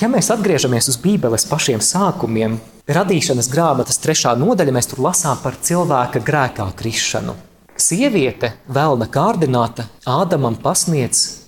Ja 0.00 0.08
mēs 0.10 0.30
atgriežamies 0.34 0.88
uz 0.90 0.96
Bībeles 0.98 1.44
pašiem 1.46 1.82
sākumiem, 1.84 2.56
radīšanas 2.90 3.46
grāmatas 3.52 4.00
trešā 4.02 4.32
nodaļa, 4.40 4.74
mēs 4.74 4.90
tur 4.90 5.04
lasām 5.06 5.38
par 5.42 5.54
cilvēka 5.62 6.22
grēkā 6.24 6.66
krišanu. 6.74 7.36
Sieviete, 7.78 8.52
vēlna 8.70 9.06
kārdināta, 9.10 9.86
Ādamam 10.06 10.56
pasniedz 10.62 11.44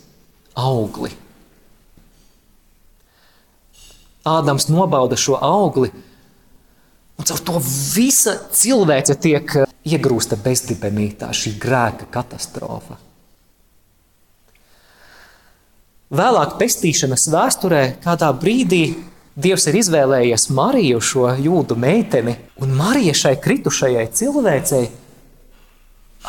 augli. 0.58 1.10
Ādams 4.26 4.66
nobauda 4.70 5.18
šo 5.18 5.36
augli, 5.38 5.92
un 7.16 7.24
caur 7.24 7.40
to 7.40 7.60
visa 7.94 8.36
cilvēce 8.52 9.16
tiek 9.22 9.56
iegrūsta 9.86 10.38
bezdibenītā, 10.42 11.30
šī 11.32 11.56
grēka 11.62 12.08
katastrofa. 12.12 12.98
Vēlāk, 16.16 16.54
pestīšanas 16.60 17.26
vēsturē, 17.32 17.82
kādā 18.04 18.30
brīdī 18.38 18.84
Dievs 19.36 19.66
ir 19.68 19.76
izvēlējies 19.76 20.46
Mariju, 20.56 21.00
šo 21.04 21.26
jūdu 21.36 21.76
meiteni, 21.76 22.32
un 22.56 22.70
Marija 22.72 23.12
šai 23.12 23.34
kritušajai 23.44 24.06
cilvēcei 24.16 24.86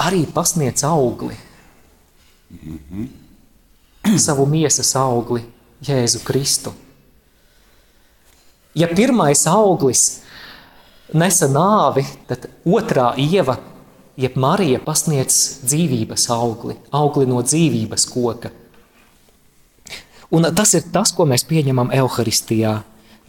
arī 0.04 0.26
pasniedz 0.28 0.84
augli. 0.84 1.38
Mm 2.52 2.80
-hmm. 2.92 4.18
Savu 4.26 4.46
miesas 4.46 4.96
augli, 4.96 5.46
Jēzu 5.82 6.20
Kristu. 6.24 6.74
Ja 8.76 8.88
pirmais 8.88 9.48
auglis 9.48 10.20
nesa 11.14 11.48
nāvi, 11.52 12.04
tad 12.28 12.50
otrā 12.66 13.14
ieva, 13.22 13.58
jeb 14.18 14.38
Marija, 14.40 14.82
pasniedz 14.84 15.64
dzīvības 15.64 16.28
augli, 16.34 16.78
augli 16.92 17.28
no 17.30 17.42
dzīvības 17.46 18.08
koka. 18.12 18.52
Un 20.34 20.48
tas 20.56 20.74
ir 20.76 20.88
tas, 20.92 21.14
ko 21.16 21.24
mēs 21.30 21.46
pieņemam 21.48 21.94
evaharistijā, 21.96 22.74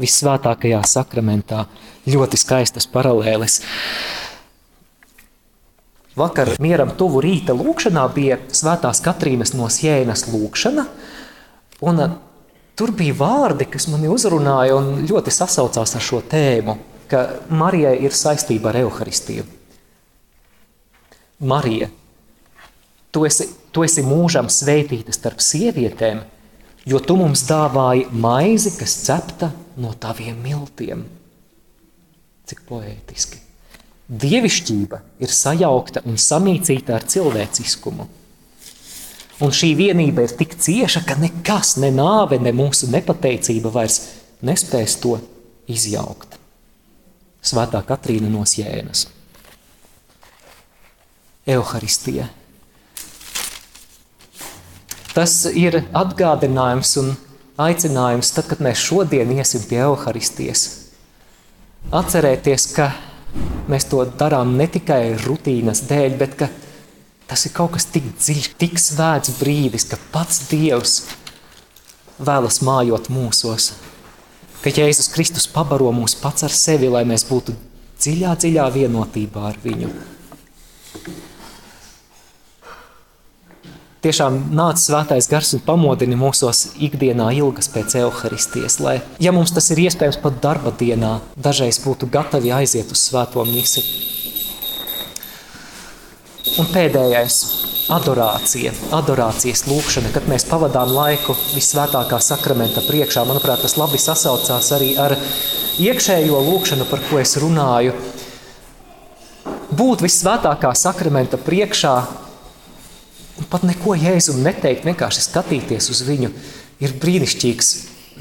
visvētākajā 0.02 0.80
sakramentā. 0.86 1.66
Ļoti 2.08 2.38
skaistas 2.40 2.88
paralēles. 2.90 3.60
Vakar 6.18 6.56
mieram 6.62 6.90
tuvu 6.98 7.20
rīta 7.22 7.54
lūkšanā 7.54 8.04
bija 8.14 8.40
Svētās 8.50 9.02
Katrīnas 9.04 9.54
no 9.54 9.68
Sienas 9.70 10.24
lūkšana. 10.32 10.86
Un 11.86 12.02
tur 12.78 12.90
bija 12.98 13.14
vārdi, 13.20 13.68
kas 13.70 13.86
mani 13.92 14.10
uzrunāja 14.10 14.74
un 14.80 15.04
ļoti 15.06 15.34
sasaucās 15.34 15.94
ar 15.94 16.02
šo 16.02 16.24
tēmu, 16.26 16.74
ka 17.10 17.24
Marijai 17.50 17.96
ir 18.04 18.14
saistība 18.16 18.72
ar 18.72 18.82
evaharistiju. 18.82 19.44
Marija, 21.38 21.88
tu 23.14 23.24
esi, 23.26 23.46
tu 23.70 23.84
esi 23.86 24.02
mūžam 24.02 24.48
sveitīta 24.50 25.14
starp 25.14 25.42
sievietēm, 25.44 26.24
jo 26.88 27.00
tu 27.04 27.14
mums 27.20 27.44
dāvāji 27.46 28.08
maizi, 28.10 28.74
kas 28.78 28.96
cepta 29.06 29.52
no 29.78 29.92
taviem 29.94 30.38
miltiem. 30.42 31.04
Cik 32.48 32.64
poētiski. 32.66 33.44
Dievišķība 34.08 35.02
ir 35.22 35.32
sajaukta 35.32 36.02
un 36.08 36.16
samīcīta 36.18 36.96
ar 36.96 37.04
cilvēciskumu. 37.06 38.08
Un 39.44 39.52
šī 39.54 39.74
vienība 39.78 40.24
ir 40.26 40.32
tik 40.34 40.56
cieša, 40.58 41.04
ka 41.06 41.14
nekas, 41.20 41.76
ne 41.78 41.92
nāve, 41.94 42.40
ne 42.42 42.50
mūsu 42.56 42.88
nepateicība 42.90 43.70
vairs 43.70 44.00
nespēs 44.42 44.96
to 44.98 45.20
izjaukt. 45.70 46.27
Svētā 47.42 47.84
Katrīna 47.86 48.30
no 48.32 48.42
Jēnas. 48.44 49.06
Euharistija 51.48 52.28
Tas 55.18 55.32
ir 55.50 55.74
atgādinājums 55.98 56.92
un 57.00 57.08
aicinājums, 57.58 58.28
tad, 58.36 58.46
kad 58.46 58.60
mēs 58.62 58.78
šodien 58.78 59.32
iesim 59.34 59.64
pie 59.66 59.80
evaharistijas. 59.82 60.60
Atcerēties, 61.90 62.66
ka 62.76 62.92
mēs 63.66 63.88
to 63.90 64.04
darām 64.20 64.52
ne 64.60 64.68
tikai 64.70 65.16
rutīnas 65.24 65.82
dēļ, 65.90 66.14
bet 66.20 66.36
ka 66.38 66.48
tas 67.26 67.42
ir 67.48 67.54
kaut 67.56 67.74
kas 67.74 67.88
tik 67.90 68.06
dziļš, 68.14 68.46
tik 68.62 68.78
svēts 68.78 69.34
brīdis, 69.40 69.88
ka 69.90 69.98
pats 70.14 70.44
Dievs 70.52 71.00
vēlas 72.22 72.62
mājot 72.62 73.10
mūsos. 73.10 73.72
Ka 74.58 74.70
Jēzus 74.74 75.12
Kristus 75.14 75.46
pabaro 75.46 75.92
mūs 75.94 76.16
pats 76.18 76.42
ar 76.46 76.54
sevi, 76.54 76.88
lai 76.90 77.04
mēs 77.06 77.22
būtu 77.28 77.54
dziļā, 78.02 78.34
dziļā 78.42 78.64
vienotībā 78.74 79.44
ar 79.52 79.58
viņu. 79.62 79.90
Tiešām 84.02 84.36
nāca 84.54 84.78
svētais 84.78 85.26
gars 85.30 85.56
un 85.56 85.62
pamodina 85.66 86.18
mūsos 86.18 86.68
ikdienā 86.86 87.32
ilgas 87.34 87.66
pēc 87.74 87.96
evaharistijas, 87.98 88.78
lai, 88.82 89.00
ja 89.18 89.32
mums 89.34 89.50
tas 89.54 89.70
ir 89.74 89.82
iespējams 89.88 90.20
pat 90.22 90.38
darba 90.42 90.70
dienā, 90.70 91.16
dažreiz 91.34 91.80
būtu 91.82 92.06
gatavi 92.14 92.54
aiziet 92.54 92.94
uz 92.94 93.02
svēto 93.08 93.42
misi. 93.46 93.82
Un 96.58 96.68
pēdējais- 96.72 97.36
adorācija, 97.98 98.72
adorācijas 98.92 99.64
lūkšana, 99.68 100.12
kad 100.12 100.28
mēs 100.28 100.46
pavadām 100.48 100.92
laiku 100.92 101.36
visvētākā 101.54 102.20
sakramenta 102.20 102.80
priekšā. 102.80 103.26
Manuprāt, 103.28 103.62
tas 103.62 103.76
labi 103.76 103.98
sasaucās 103.98 104.72
arī 104.72 104.96
ar 104.98 105.16
iekšējo 105.78 106.40
lūkšanu, 106.48 106.88
par 106.90 107.00
ko 107.10 107.18
es 107.18 107.36
runāju. 107.36 107.92
Būt 109.72 110.00
visvētākā 110.00 110.72
sakramenta 110.74 111.36
priekšā 111.36 112.06
Un 113.38 113.46
pat 113.46 113.62
neko 113.62 113.94
Jēzum 113.94 114.40
neteikt, 114.42 114.86
vienkārši 114.88 115.22
skatīties 115.28 115.92
uz 115.92 116.02
viņu, 116.06 116.32
ir 116.82 116.94
brīnišķīgs 116.98 117.68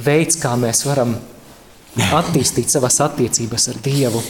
veids, 0.05 0.37
kā 0.41 0.53
mēs 0.59 0.83
varam 0.85 1.15
attīstīt 2.19 2.69
savas 2.69 2.99
attiecības 3.01 3.71
ar 3.71 3.79
Dievu. 3.85 4.21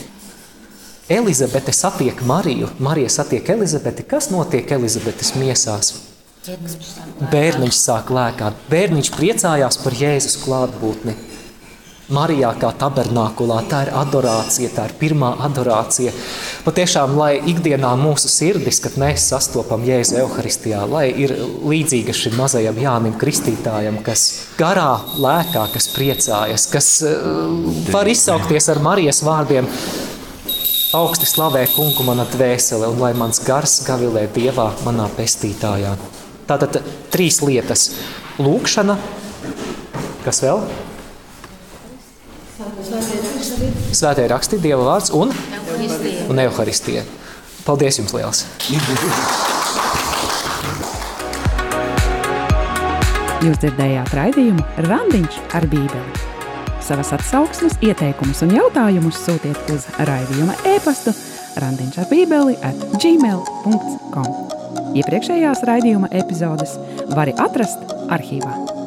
Elizabete 1.08 1.72
satiek 1.72 2.20
Mariju, 2.22 2.68
Marija 2.78 3.08
satiek 3.08 3.48
Elizabeti. 3.48 4.04
Kas 4.04 4.28
notiek 4.30 4.70
Elizabetes 4.76 5.32
miesās? 5.40 5.94
Bērniņš 7.32 7.78
sāk 7.80 8.10
lēkāt, 8.12 8.58
bērniņš 8.68 9.10
priecājās 9.16 9.80
par 9.80 9.96
Jēzus 9.96 10.36
klātbūtni. 10.44 11.16
Marijā 12.12 12.50
kā 12.60 12.70
tabernākulā. 12.80 13.58
Tā 13.68 13.82
ir 13.84 13.90
adorācija, 13.96 14.70
tā 14.72 14.86
ir 14.88 14.94
pirmā 15.00 15.34
adorācija. 15.44 16.12
Patiešām, 16.64 17.16
lai 17.20 17.34
ikdienā 17.52 17.90
mūsu 18.00 18.30
sirdis, 18.32 18.80
kad 18.84 18.96
mēs 19.00 19.26
sastopam 19.28 19.84
Jēzu 19.84 20.16
Euharistijā, 20.22 20.86
lai 20.88 21.06
ir 21.12 21.34
līdzīga 21.68 22.16
šim 22.16 22.36
mazajam 22.40 22.80
Jānim 22.80 23.16
Kristītājam, 23.20 24.00
kas 24.04 24.26
garā 24.60 24.90
lēkā, 25.20 25.66
kas 25.72 25.88
priecājas, 25.92 26.68
kas 26.72 26.92
uh, 27.04 27.48
var 27.92 28.08
izsaukties 28.08 28.72
ar 28.72 28.84
Marijas 28.88 29.20
vārdiem. 29.24 29.68
Augsti 30.96 31.26
slavē 31.28 31.66
kungu 31.68 32.00
mana 32.00 32.24
dvēsele, 32.24 32.86
un 32.88 33.02
lai 33.02 33.10
mans 33.12 33.42
gars 33.44 33.74
gavilē 33.84 34.22
Dievā, 34.32 34.70
manā 34.86 35.04
pestītājā. 35.18 35.90
Tātad 36.48 36.78
trīs 37.12 37.42
lietas- 37.44 37.90
lūkšana, 38.44 38.96
kas 40.24 40.40
vēl? 40.40 40.62
Svētie 43.92 44.24
raksti, 44.32 44.56
Dieva 44.64 44.86
vārds 44.86 45.12
un, 45.12 45.34
un 46.32 46.40
Euharistija. 46.46 47.04
Paldies 47.66 48.00
jums 48.00 48.14
liels! 48.16 48.46
Jūs 53.44 53.60
dzirdējāt 53.60 54.16
raidījumu 54.16 54.64
Randiņš 54.88 55.36
ar 55.52 55.68
Bībeli. 55.68 56.17
Savas 56.88 57.10
atsauksmes, 57.12 57.74
ieteikumus 57.84 58.38
un 58.46 58.54
jautājumus 58.56 59.18
sūtiet 59.26 59.72
uz 59.74 59.84
raidījuma 60.08 60.54
e-pastu 60.70 61.12
randiņš 61.60 61.98
ar 62.00 62.08
bībeli 62.08 62.56
at 62.64 62.86
gmail.com. 63.02 64.32
Iepriekšējās 64.96 65.66
raidījuma 65.68 66.08
epizodes 66.22 66.78
var 67.12 67.28
atrast 67.36 67.92
arhīvā. 68.08 68.77